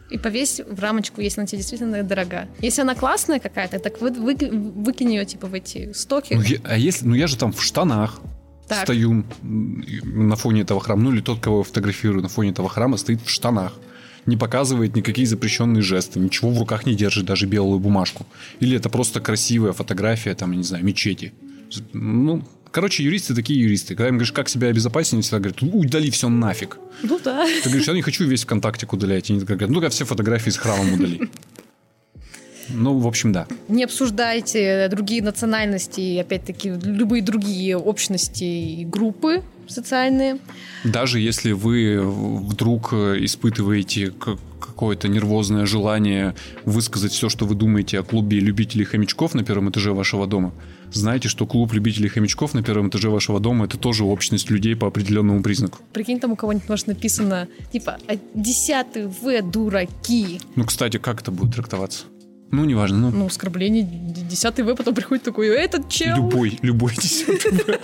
и 0.10 0.18
повесь 0.18 0.62
в 0.68 0.80
рамочку, 0.80 1.22
если 1.22 1.42
она 1.42 1.48
тебе 1.48 1.60
действительно 1.60 2.02
дорога. 2.04 2.48
Если 2.62 2.82
она 2.82 2.96
классная 2.96 3.40
какая-то, 3.40 3.80
так 3.80 4.02
вы, 4.02 4.12
вы- 4.12 4.36
выкинь 4.36 5.12
ее 5.14 5.26
типа 5.26 5.48
в 5.48 5.54
эти 5.54 5.94
стоки. 5.94 6.34
Ну, 6.34 6.42
я- 6.42 6.60
а 6.64 6.78
если, 6.78 7.06
ну 7.06 7.16
я 7.16 7.28
же 7.28 7.38
там 7.38 7.52
в 7.54 7.62
штанах 7.64 8.20
Так. 8.68 8.84
стою 8.84 9.24
на 9.44 10.36
фоне 10.36 10.62
этого 10.62 10.80
храма, 10.80 11.04
ну 11.04 11.14
или 11.14 11.22
тот, 11.22 11.40
кого 11.40 11.60
я 11.60 11.64
фотографирую 11.64 12.24
на 12.24 12.30
фоне 12.30 12.50
этого 12.52 12.70
храма, 12.70 12.98
стоит 12.98 13.22
в 13.22 13.30
штанах. 13.30 13.74
Не 14.26 14.38
показывает 14.38 14.96
никакие 14.96 15.28
запрещенные 15.28 15.82
жесты, 15.82 16.20
ничего 16.20 16.52
в 16.52 16.60
руках 16.60 16.86
не 16.86 16.96
держит, 16.96 17.26
даже 17.26 17.46
белую 17.46 17.80
бумажку. 17.80 18.26
Или 18.60 18.78
это 18.78 18.90
просто 18.90 19.20
красивая 19.20 19.74
фотография, 19.74 20.36
там, 20.36 20.52
не 20.52 20.64
знаю, 20.64 20.84
мечети. 20.84 21.34
Ну, 21.94 22.44
короче, 22.72 23.04
юристы 23.04 23.36
такие 23.36 23.60
юристы. 23.60 23.96
Когда 23.96 24.10
им 24.10 24.16
говоришь, 24.16 24.32
как 24.32 24.50
себя 24.50 24.68
обезопасить, 24.68 25.14
они 25.14 25.22
всегда 25.22 25.40
говорят, 25.40 25.62
удали 25.62 26.10
все 26.12 26.30
нафиг. 26.30 26.78
Ну 27.04 27.20
да. 27.24 27.46
Ты 27.64 27.70
говоришь, 27.70 27.88
я 27.88 27.94
не 27.94 28.02
хочу 28.02 28.26
весь 28.26 28.44
ВКонтактик 28.44 28.92
удалять. 28.94 29.30
И 29.30 29.34
они 29.34 29.44
говорят, 29.44 29.70
ну-ка 29.70 29.90
все 29.90 30.06
фотографии 30.06 30.50
с 30.50 30.58
храмом 30.58 30.94
удали. 30.94 31.30
Ну, 32.74 32.98
в 32.98 33.08
общем, 33.08 33.32
да. 33.32 33.48
Не 33.68 33.84
обсуждайте 33.84 34.88
другие 34.90 35.22
национальности 35.22 36.18
опять-таки, 36.18 36.70
любые 36.70 37.22
другие 37.22 37.78
общности 37.78 38.44
и 38.44 38.86
группы 38.86 39.44
социальные. 39.68 40.40
Даже 40.84 41.20
если 41.20 41.52
вы 41.52 42.02
вдруг 42.02 42.94
испытываете 42.94 44.12
какое-то 44.60 45.08
нервозное 45.08 45.66
желание 45.66 46.36
высказать 46.66 47.12
все, 47.12 47.30
что 47.30 47.46
вы 47.46 47.56
думаете 47.56 48.00
о 48.00 48.04
клубе 48.04 48.40
любителей 48.40 48.86
хомячков 48.86 49.34
на 49.36 49.44
первом 49.44 49.70
этаже 49.70 49.94
вашего 49.94 50.26
дома, 50.26 50.54
знайте, 50.92 51.28
что 51.28 51.46
клуб 51.46 51.74
любителей 51.74 52.10
хомячков 52.10 52.54
на 52.54 52.64
первом 52.64 52.90
этаже 52.90 53.10
вашего 53.10 53.40
дома 53.40 53.66
это 53.66 53.78
тоже 53.78 54.04
общность 54.04 54.50
людей 54.50 54.76
по 54.76 54.88
определенному 54.88 55.44
признаку. 55.44 55.80
Прикинь, 55.94 56.20
там 56.20 56.32
у 56.32 56.36
кого-нибудь 56.36 56.70
может 56.70 56.88
написано, 56.88 57.48
типа, 57.72 57.98
«А 58.08 58.14
десятый 58.34 59.08
В 59.08 59.42
дураки. 59.42 60.40
Ну, 60.56 60.66
кстати, 60.66 60.98
как 60.98 61.22
это 61.22 61.32
будет 61.32 61.56
трактоваться? 61.56 62.06
Ну, 62.52 62.66
неважно, 62.66 62.98
ну, 62.98 63.12
Ну, 63.12 63.26
оскорбление, 63.28 63.84
десятый 63.84 64.66
В 64.66 64.76
потом 64.76 64.96
приходит 64.96 65.24
такой, 65.24 65.48
этот 65.48 65.90
чел. 65.90 66.16
любой, 66.18 66.58
любой 66.62 66.94
десятый. 66.96 67.52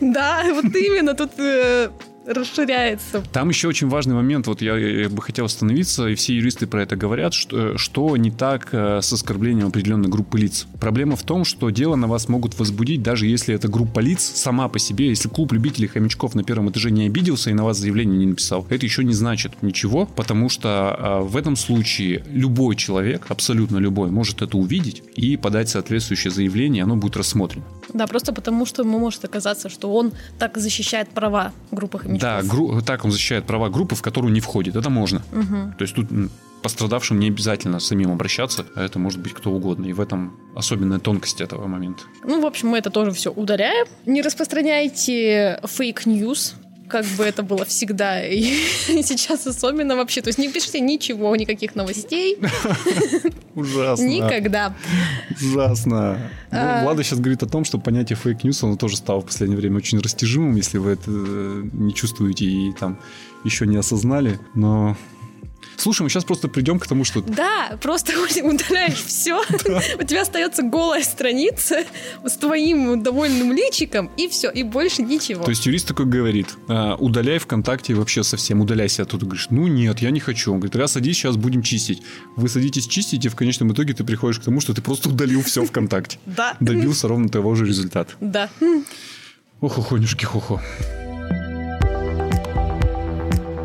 Да, 0.00 0.42
вот 0.52 0.64
именно, 0.76 1.14
тут 1.14 1.30
э, 1.38 1.88
расширяется. 2.26 3.22
Там 3.32 3.48
еще 3.48 3.68
очень 3.68 3.88
важный 3.88 4.14
момент, 4.14 4.46
вот 4.46 4.62
я, 4.62 4.76
я 4.76 5.08
бы 5.08 5.22
хотел 5.22 5.46
остановиться, 5.46 6.08
и 6.08 6.14
все 6.14 6.34
юристы 6.34 6.66
про 6.66 6.82
это 6.82 6.96
говорят, 6.96 7.34
что, 7.34 7.76
что 7.78 8.16
не 8.16 8.30
так 8.30 8.68
э, 8.72 9.00
с 9.02 9.12
оскорблением 9.12 9.68
определенной 9.68 10.08
группы 10.08 10.38
лиц. 10.38 10.66
Проблема 10.80 11.16
в 11.16 11.22
том, 11.22 11.44
что 11.44 11.70
дело 11.70 11.96
на 11.96 12.06
вас 12.06 12.28
могут 12.28 12.58
возбудить, 12.58 13.02
даже 13.02 13.26
если 13.26 13.54
эта 13.54 13.68
группа 13.68 14.00
лиц 14.00 14.22
сама 14.22 14.68
по 14.68 14.78
себе, 14.78 15.08
если 15.08 15.28
клуб 15.28 15.52
любителей 15.52 15.88
хомячков 15.88 16.34
на 16.34 16.44
первом 16.44 16.70
этаже 16.70 16.90
не 16.90 17.06
обиделся 17.06 17.50
и 17.50 17.54
на 17.54 17.64
вас 17.64 17.78
заявление 17.78 18.18
не 18.18 18.26
написал, 18.26 18.66
это 18.68 18.84
еще 18.86 19.04
не 19.04 19.14
значит 19.14 19.62
ничего, 19.62 20.06
потому 20.06 20.48
что 20.48 20.96
э, 20.98 21.20
в 21.22 21.36
этом 21.36 21.56
случае 21.56 22.24
любой 22.30 22.76
человек, 22.76 23.26
абсолютно 23.28 23.78
любой, 23.78 24.10
может 24.10 24.42
это 24.42 24.56
увидеть 24.56 25.02
и 25.16 25.36
подать 25.36 25.68
соответствующее 25.68 26.30
заявление, 26.30 26.84
оно 26.84 26.96
будет 26.96 27.16
рассмотрено. 27.16 27.64
Да, 27.92 28.06
просто 28.06 28.32
потому 28.32 28.66
что 28.66 28.82
ему 28.82 28.98
может 28.98 29.24
оказаться, 29.24 29.68
что 29.68 29.92
он 29.94 30.12
так 30.38 30.56
защищает 30.58 31.08
права 31.10 31.52
группы 31.70 31.98
хомячков. 31.98 32.20
Да, 32.20 32.42
гру- 32.42 32.80
так 32.82 33.04
он 33.04 33.10
защищает 33.10 33.44
права 33.44 33.68
группы, 33.68 33.94
в 33.94 34.02
которую 34.02 34.32
не 34.32 34.40
входит. 34.40 34.76
Это 34.76 34.90
можно. 34.90 35.22
Мгм. 35.32 35.74
То 35.78 35.82
есть 35.82 35.94
тут 35.94 36.08
пострадавшим 36.62 37.18
не 37.18 37.26
обязательно 37.28 37.80
самим 37.80 38.12
обращаться, 38.12 38.64
а 38.76 38.84
это 38.84 38.98
может 38.98 39.20
быть 39.20 39.32
кто 39.34 39.50
угодно. 39.50 39.86
И 39.86 39.92
в 39.92 40.00
этом 40.00 40.36
особенная 40.54 41.00
тонкость 41.00 41.40
этого 41.40 41.66
момента. 41.66 42.04
Ну, 42.24 42.40
в 42.40 42.46
общем, 42.46 42.68
мы 42.68 42.78
это 42.78 42.90
тоже 42.90 43.10
все 43.10 43.32
удаляем. 43.32 43.86
Не 44.06 44.22
распространяйте 44.22 45.60
fake 45.64 46.04
news, 46.04 46.54
как 46.92 47.04
бы 47.16 47.24
это 47.24 47.42
было 47.42 47.64
всегда 47.64 48.22
и 48.24 48.42
сейчас 49.02 49.46
особенно 49.46 49.96
вообще. 49.96 50.20
То 50.20 50.28
есть 50.28 50.38
не 50.38 50.48
пишите 50.48 50.78
ничего, 50.80 51.34
никаких 51.34 51.74
новостей. 51.74 52.38
Ужасно. 53.54 54.04
Никогда. 54.04 54.76
Ужасно. 55.40 56.18
Ну, 56.50 56.58
А. 56.58 56.84
Влада 56.84 57.02
сейчас 57.02 57.18
говорит 57.18 57.42
о 57.42 57.48
том, 57.48 57.64
что 57.64 57.78
понятие 57.78 58.16
fake 58.16 58.36
news, 58.36 58.62
оно 58.62 58.76
тоже 58.76 58.96
стало 58.96 59.22
в 59.22 59.26
последнее 59.26 59.58
время 59.58 59.78
очень 59.78 59.98
растяжимым, 59.98 60.54
если 60.54 60.78
вы 60.78 60.92
это 60.92 61.10
э, 61.10 61.62
не 61.72 61.94
чувствуете 61.94 62.44
и 62.44 62.72
там 62.78 62.98
еще 63.44 63.66
не 63.66 63.76
осознали. 63.76 64.38
Но... 64.54 64.96
Слушай, 65.76 66.02
мы 66.02 66.10
сейчас 66.10 66.24
просто 66.24 66.48
придем 66.48 66.78
к 66.78 66.86
тому, 66.86 67.04
что 67.04 67.20
Да, 67.22 67.76
просто 67.80 68.12
удаляешь 68.42 69.02
все. 69.04 69.40
У 69.98 70.04
тебя 70.04 70.22
остается 70.22 70.62
голая 70.62 71.02
страница 71.02 71.84
с 72.24 72.36
твоим 72.36 73.02
довольным 73.02 73.52
личиком, 73.52 74.10
и 74.16 74.28
все, 74.28 74.50
и 74.50 74.62
больше 74.62 75.02
ничего. 75.02 75.44
То 75.44 75.50
есть 75.50 75.66
юрист 75.66 75.88
такой 75.88 76.06
говорит, 76.06 76.54
«А, 76.68 76.94
удаляй 76.96 77.38
ВКонтакте 77.38 77.94
вообще 77.94 78.22
совсем, 78.22 78.60
удаляйся 78.60 79.02
оттуда. 79.02 79.26
Говоришь, 79.26 79.48
ну 79.50 79.66
нет, 79.66 80.00
я 80.00 80.10
не 80.10 80.20
хочу. 80.20 80.52
Он 80.52 80.58
говорит, 80.58 80.76
раз 80.76 80.92
садись, 80.92 81.16
сейчас 81.16 81.36
будем 81.36 81.62
чистить. 81.62 82.02
Вы 82.36 82.48
садитесь 82.48 82.86
чистить, 82.86 83.24
и 83.24 83.28
в 83.28 83.34
конечном 83.36 83.72
итоге 83.72 83.94
ты 83.94 84.04
приходишь 84.04 84.38
к 84.40 84.44
тому, 84.44 84.60
что 84.60 84.74
ты 84.74 84.82
просто 84.82 85.08
удалил 85.08 85.42
все 85.42 85.64
ВКонтакте. 85.64 86.18
Да. 86.26 86.56
Добился 86.60 87.08
ровно 87.08 87.28
того 87.28 87.54
же 87.54 87.66
результата. 87.66 88.12
Да. 88.20 88.48
Ох, 89.60 89.78
охонюшки, 89.78 90.24
хохо. 90.24 90.62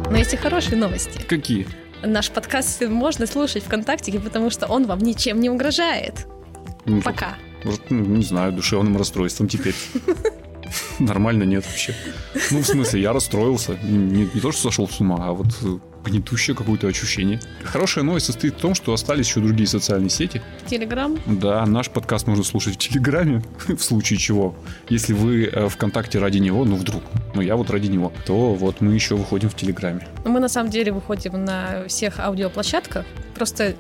Но 0.10 0.17
есть 0.17 0.34
и 0.34 0.38
хорошие 0.38 0.78
новости. 0.78 1.20
Какие? 1.28 1.67
Наш 2.03 2.29
подкаст 2.29 2.81
можно 2.81 3.25
слушать 3.25 3.63
ВКонтакте, 3.63 4.19
потому 4.19 4.49
что 4.49 4.67
он 4.67 4.86
вам 4.86 4.99
ничем 4.99 5.39
не 5.39 5.49
угрожает. 5.49 6.27
Ну, 6.86 7.01
Пока. 7.01 7.36
Может, 7.63 7.89
ну, 7.89 8.03
не 8.05 8.23
знаю, 8.23 8.51
душевным 8.53 8.97
расстройством 8.97 9.47
теперь. 9.47 9.75
Нормально 10.99 11.43
нет 11.43 11.65
вообще. 11.65 11.93
Ну, 12.51 12.62
в 12.62 12.65
смысле, 12.65 13.01
я 13.01 13.13
расстроился. 13.13 13.77
Не, 13.84 14.30
не 14.34 14.41
то, 14.41 14.51
что 14.51 14.63
сошел 14.63 14.88
с 14.88 14.99
ума, 14.99 15.17
а 15.19 15.32
вот 15.32 15.47
э, 15.63 15.77
гнетущее 16.08 16.56
какое-то 16.56 16.88
ощущение. 16.88 17.39
Хорошая 17.63 18.03
новость 18.03 18.27
состоит 18.27 18.56
в 18.56 18.58
том, 18.58 18.75
что 18.75 18.93
остались 18.93 19.27
еще 19.27 19.39
другие 19.39 19.67
социальные 19.67 20.10
сети. 20.10 20.41
Телеграм. 20.65 21.17
Да, 21.25 21.65
наш 21.65 21.89
подкаст 21.89 22.27
можно 22.27 22.43
слушать 22.43 22.75
в 22.75 22.77
Телеграме, 22.77 23.43
в 23.67 23.80
случае 23.80 24.19
чего. 24.19 24.56
Если 24.89 25.13
вы 25.13 25.45
э, 25.45 25.69
ВКонтакте 25.69 26.19
ради 26.19 26.39
него, 26.39 26.65
ну 26.65 26.75
вдруг, 26.75 27.03
ну 27.34 27.41
я 27.41 27.56
вот 27.56 27.69
ради 27.69 27.88
него, 27.88 28.12
то 28.25 28.53
вот 28.53 28.82
мы 28.82 28.93
еще 28.93 29.15
выходим 29.15 29.49
в 29.49 29.56
Телеграме. 29.56 30.08
Мы 30.25 30.39
на 30.39 30.49
самом 30.49 30.69
деле 30.69 30.91
выходим 30.91 31.43
на 31.43 31.88
всех 31.88 32.19
аудиоплощадках. 32.19 33.06
Просто 33.36 33.75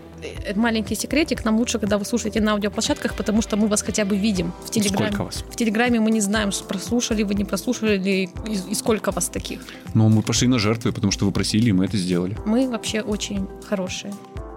маленький 0.55 0.95
секретик, 0.95 1.45
нам 1.45 1.57
лучше, 1.57 1.79
когда 1.79 1.97
вы 1.97 2.05
слушаете 2.05 2.41
на 2.41 2.53
аудиоплощадках, 2.53 3.15
потому 3.15 3.41
что 3.41 3.57
мы 3.57 3.67
вас 3.67 3.81
хотя 3.81 4.05
бы 4.05 4.17
видим 4.17 4.51
в 4.65 4.69
Телеграме. 4.69 5.07
Сколько 5.07 5.23
вас? 5.23 5.43
В 5.49 5.55
Телеграме 5.55 5.99
мы 5.99 6.11
не 6.11 6.21
знаем, 6.21 6.51
прослушали 6.67 7.23
вы, 7.23 7.35
не 7.35 7.45
прослушали 7.45 7.97
ли, 7.97 8.23
и, 8.23 8.71
и 8.71 8.75
сколько 8.75 9.11
вас 9.11 9.29
таких. 9.29 9.61
Но 9.93 10.09
мы 10.09 10.21
пошли 10.21 10.47
на 10.47 10.59
жертвы, 10.59 10.91
потому 10.91 11.11
что 11.11 11.25
вы 11.25 11.31
просили, 11.31 11.69
и 11.69 11.73
мы 11.73 11.85
это 11.85 11.97
сделали. 11.97 12.37
Мы 12.45 12.69
вообще 12.69 13.01
очень 13.01 13.47
хорошие. 13.69 14.13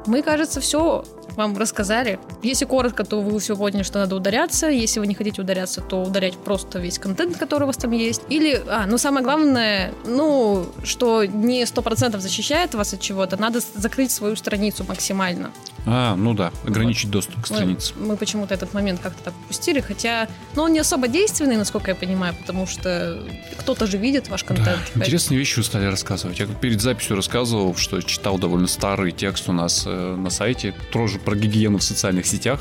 Мы, 0.06 0.22
кажется, 0.22 0.60
все 0.60 1.04
вам 1.36 1.56
рассказали. 1.56 2.18
Если 2.42 2.64
коротко, 2.64 3.04
то 3.04 3.20
вы 3.20 3.38
все 3.40 3.56
поняли, 3.56 3.82
что 3.82 3.98
надо 3.98 4.16
ударяться. 4.16 4.68
Если 4.68 5.00
вы 5.00 5.06
не 5.06 5.14
хотите 5.14 5.40
ударяться, 5.42 5.80
то 5.80 6.02
ударять 6.02 6.36
просто 6.36 6.78
весь 6.78 6.98
контент, 6.98 7.36
который 7.36 7.64
у 7.64 7.66
вас 7.66 7.76
там 7.76 7.92
есть. 7.92 8.22
Или, 8.28 8.62
а, 8.68 8.86
ну 8.86 8.98
самое 8.98 9.24
главное, 9.24 9.92
ну, 10.04 10.66
что 10.84 11.24
не 11.24 11.64
сто 11.66 11.82
процентов 11.82 12.20
защищает 12.20 12.74
вас 12.74 12.92
от 12.94 13.00
чего-то, 13.00 13.36
надо 13.36 13.60
закрыть 13.74 14.10
свою 14.10 14.36
страницу 14.36 14.84
максимально. 14.88 15.50
А, 15.86 16.14
ну 16.16 16.34
да, 16.34 16.52
ограничить 16.66 17.10
доступ 17.10 17.36
к 17.36 17.50
Мы- 17.50 17.56
странице. 17.56 17.94
Мы, 17.96 18.16
почему-то 18.16 18.52
этот 18.54 18.74
момент 18.74 19.00
как-то 19.00 19.24
так 19.24 19.34
упустили, 19.44 19.80
хотя, 19.80 20.28
ну, 20.54 20.62
он 20.64 20.72
не 20.72 20.78
особо 20.80 21.08
действенный, 21.08 21.56
насколько 21.56 21.90
я 21.90 21.94
понимаю, 21.94 22.34
потому 22.34 22.66
что 22.66 23.22
кто-то 23.58 23.86
же 23.86 23.96
видит 23.96 24.28
ваш 24.28 24.42
Да, 24.42 24.48
контент. 24.48 24.80
интересные 24.94 25.38
вещи 25.38 25.60
стали 25.60 25.86
рассказывать. 25.86 26.38
Я 26.38 26.46
перед 26.46 26.80
записью 26.80 27.16
рассказывал, 27.16 27.74
что 27.76 28.00
читал 28.02 28.38
довольно 28.38 28.66
старый 28.66 29.12
текст 29.12 29.48
у 29.48 29.52
нас 29.52 29.84
э, 29.86 30.16
на 30.16 30.30
сайте, 30.30 30.74
тоже 30.92 31.18
про 31.20 31.37
гигиену 31.37 31.78
в 31.78 31.83
социальных 31.83 32.26
сетях. 32.26 32.61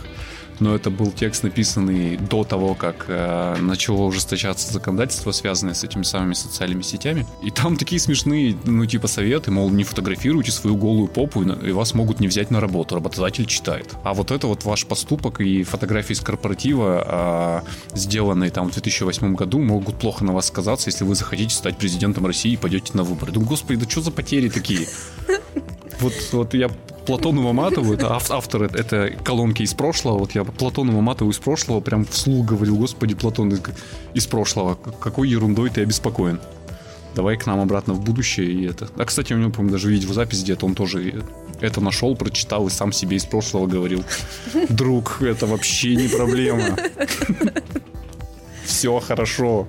но 0.59 0.75
это 0.75 0.89
был 0.89 1.11
текст, 1.11 1.43
написанный 1.43 2.17
до 2.17 2.43
того, 2.43 2.75
как 2.75 3.05
э, 3.07 3.55
начало 3.59 4.03
ужесточаться 4.03 4.71
законодательство, 4.71 5.31
связанное 5.31 5.73
с 5.73 5.83
этими 5.83 6.03
самыми 6.03 6.33
социальными 6.33 6.81
сетями. 6.81 7.25
И 7.43 7.51
там 7.51 7.77
такие 7.77 7.99
смешные, 7.99 8.57
ну, 8.65 8.85
типа, 8.85 9.07
советы, 9.07 9.51
мол, 9.51 9.69
не 9.69 9.83
фотографируйте 9.83 10.51
свою 10.51 10.75
голую 10.75 11.07
попу, 11.07 11.41
и, 11.41 11.69
и 11.69 11.71
вас 11.71 11.93
могут 11.93 12.19
не 12.19 12.27
взять 12.27 12.51
на 12.51 12.59
работу, 12.59 12.95
работодатель 12.95 13.45
читает. 13.45 13.93
А 14.03 14.13
вот 14.13 14.31
это 14.31 14.47
вот 14.47 14.65
ваш 14.65 14.85
поступок 14.85 15.41
и 15.41 15.63
фотографии 15.63 16.13
из 16.13 16.21
корпоратива, 16.21 17.63
э, 17.93 17.97
сделанные 17.97 18.51
там 18.51 18.69
в 18.69 18.73
2008 18.73 19.35
году, 19.35 19.59
могут 19.59 19.97
плохо 19.97 20.23
на 20.23 20.33
вас 20.33 20.47
сказаться, 20.47 20.89
если 20.89 21.03
вы 21.03 21.15
захотите 21.15 21.55
стать 21.55 21.77
президентом 21.77 22.25
России 22.25 22.53
и 22.53 22.57
пойдете 22.57 22.91
на 22.93 23.03
выборы. 23.03 23.31
Думаю, 23.31 23.49
господи, 23.49 23.79
да 23.79 23.89
что 23.89 24.01
за 24.01 24.11
потери 24.11 24.49
такие? 24.49 24.87
Вот, 26.01 26.13
вот 26.31 26.53
я 26.53 26.69
Платону 27.09 27.41
Маматову, 27.41 27.95
это 27.95 28.13
автор 28.13 28.65
это 28.65 29.09
колонки 29.23 29.63
из 29.63 29.73
прошлого, 29.73 30.19
вот 30.19 30.35
я 30.35 30.43
Платону 30.43 30.91
Маматову 30.91 31.31
из 31.31 31.39
прошлого 31.39 31.79
прям 31.79 32.05
вслух 32.05 32.45
говорил, 32.45 32.77
господи, 32.77 33.15
Платон 33.15 33.51
из 34.13 34.27
прошлого, 34.27 34.75
какой 34.75 35.27
ерундой 35.27 35.71
ты 35.71 35.81
обеспокоен. 35.81 36.39
Давай 37.15 37.35
к 37.35 37.47
нам 37.47 37.61
обратно 37.61 37.95
в 37.95 38.01
будущее 38.01 38.51
и 38.51 38.63
это. 38.63 38.89
А, 38.95 39.05
кстати, 39.05 39.33
у 39.33 39.39
него, 39.39 39.49
по-моему, 39.49 39.71
даже 39.71 39.89
видеозапись 39.89 40.43
где-то, 40.43 40.67
он 40.67 40.75
тоже 40.75 41.23
это 41.59 41.81
нашел, 41.81 42.15
прочитал 42.15 42.67
и 42.67 42.69
сам 42.69 42.93
себе 42.93 43.17
из 43.17 43.25
прошлого 43.25 43.65
говорил. 43.65 44.03
Друг, 44.69 45.23
это 45.23 45.47
вообще 45.47 45.95
не 45.95 46.09
проблема. 46.09 46.77
Все 48.65 48.99
хорошо. 48.99 49.67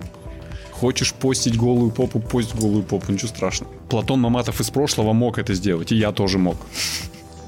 Хочешь 0.72 1.14
постить 1.14 1.56
голую 1.56 1.90
попу, 1.90 2.20
пость 2.20 2.54
голую 2.54 2.82
попу, 2.82 3.10
ничего 3.10 3.28
страшного. 3.28 3.72
Платон 3.88 4.20
Маматов 4.20 4.60
из 4.60 4.68
прошлого 4.68 5.14
мог 5.14 5.38
это 5.38 5.54
сделать, 5.54 5.90
и 5.90 5.96
я 5.96 6.12
тоже 6.12 6.36
мог. 6.36 6.58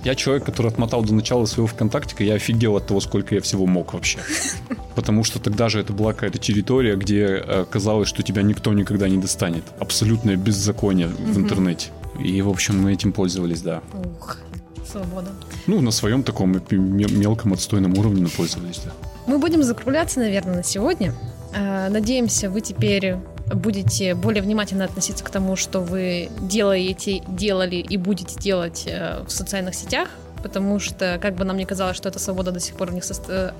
Я 0.04 0.16
человек, 0.16 0.44
который 0.44 0.68
отмотал 0.68 1.02
до 1.02 1.14
начала 1.14 1.46
своего 1.46 1.68
ВКонтактика, 1.68 2.24
я 2.24 2.34
офигел 2.34 2.76
от 2.76 2.86
того, 2.86 3.00
сколько 3.00 3.34
я 3.36 3.40
всего 3.40 3.66
мог 3.66 3.94
вообще. 3.94 4.18
Потому 4.96 5.22
что 5.22 5.38
тогда 5.38 5.68
же 5.68 5.78
это 5.80 5.92
была 5.92 6.12
какая-то 6.12 6.38
территория, 6.38 6.96
где 6.96 7.42
э, 7.44 7.64
казалось, 7.70 8.08
что 8.08 8.22
тебя 8.22 8.42
никто 8.42 8.72
никогда 8.72 9.08
не 9.08 9.18
достанет. 9.18 9.64
Абсолютное 9.78 10.36
беззаконие 10.36 11.06
в 11.06 11.38
интернете. 11.38 11.90
И, 12.18 12.42
в 12.42 12.48
общем, 12.48 12.82
мы 12.82 12.92
этим 12.92 13.12
пользовались, 13.12 13.62
да. 13.62 13.80
Ух, 13.94 14.38
свобода. 14.84 15.30
Ну, 15.66 15.80
на 15.80 15.92
своем 15.92 16.24
таком 16.24 16.60
мелком 16.70 17.52
отстойном 17.52 17.96
уровне 17.96 18.26
пользовались, 18.26 18.80
да. 18.84 18.92
Мы 19.26 19.38
будем 19.38 19.62
закругляться, 19.62 20.18
наверное, 20.18 20.56
на 20.56 20.64
сегодня. 20.64 21.14
Э, 21.54 21.88
надеемся, 21.88 22.50
вы 22.50 22.60
теперь 22.60 23.16
будете 23.54 24.14
более 24.14 24.42
внимательно 24.42 24.84
относиться 24.84 25.24
к 25.24 25.30
тому, 25.30 25.56
что 25.56 25.80
вы 25.80 26.30
делаете, 26.40 27.22
делали 27.28 27.76
и 27.76 27.96
будете 27.96 28.38
делать 28.38 28.84
э, 28.86 29.22
в 29.26 29.30
социальных 29.30 29.74
сетях, 29.74 30.08
потому 30.42 30.78
что, 30.78 31.18
как 31.20 31.34
бы 31.34 31.44
нам 31.44 31.56
ни 31.56 31.64
казалось, 31.64 31.96
что 31.96 32.08
эта 32.08 32.18
свобода 32.18 32.50
до 32.50 32.60
сих 32.60 32.74
пор 32.74 32.90
в 32.90 32.94
них 32.94 33.04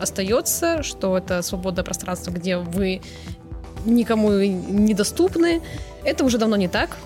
остается, 0.00 0.82
что 0.82 1.16
это 1.16 1.42
свобода 1.42 1.82
пространства, 1.82 2.30
где 2.30 2.56
вы 2.56 3.00
никому 3.84 4.30
недоступны, 4.32 5.62
это 6.04 6.24
уже 6.24 6.38
давно 6.38 6.56
не 6.56 6.68
так. 6.68 6.96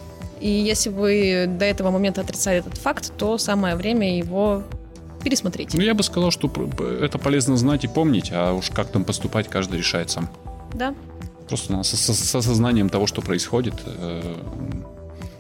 И 0.40 0.51
если 0.51 0.90
вы 0.90 1.46
до 1.46 1.64
этого 1.64 1.90
момента 1.90 2.20
отрицали 2.20 2.59
этот 2.59 2.77
факт, 2.77 3.12
то 3.16 3.38
самое 3.38 3.75
время 3.75 4.16
его 4.16 4.62
пересмотреть. 5.25 5.75
Ну, 5.75 5.81
я 5.81 5.94
бы 5.94 6.03
сказал, 6.03 6.31
что 6.31 6.51
это 7.01 7.18
полезно 7.18 7.57
знать 7.57 7.85
и 7.85 7.88
помнить, 7.88 8.31
а 8.33 8.53
уж 8.53 8.70
как 8.70 8.88
там 8.88 9.05
поступать, 9.05 9.49
каждый 9.49 9.79
решает 9.79 10.11
сам. 10.11 10.29
Да. 10.75 10.94
Просто 11.49 11.83
с, 11.83 11.89
с, 11.91 12.15
с 12.15 12.35
осознанием 12.35 12.89
того, 12.89 13.07
что 13.07 13.23
происходит, 13.23 13.75
э, 13.85 14.35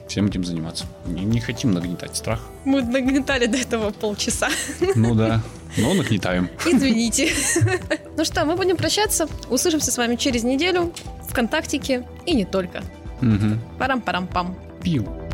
всем 0.08 0.26
этим 0.26 0.44
заниматься. 0.44 0.86
Не, 1.06 1.24
не 1.24 1.40
хотим 1.40 1.72
нагнетать 1.72 2.16
страх. 2.16 2.40
Мы 2.64 2.82
нагнетали 2.82 3.46
до 3.46 3.58
этого 3.58 3.90
полчаса. 3.90 4.48
Ну 4.94 5.14
да, 5.14 5.42
но 5.76 5.94
нагнетаем. 5.94 6.48
Извините. 6.64 7.32
Ну 8.16 8.24
что, 8.24 8.44
мы 8.44 8.56
будем 8.56 8.76
прощаться. 8.76 9.28
Услышимся 9.50 9.90
с 9.90 9.98
вами 9.98 10.16
через 10.16 10.42
неделю 10.42 10.92
ВКонтактике 11.28 12.06
и 12.24 12.34
не 12.34 12.44
только. 12.44 12.82
Парам-парам-пам. 13.78 14.56
Пиу. 14.82 15.25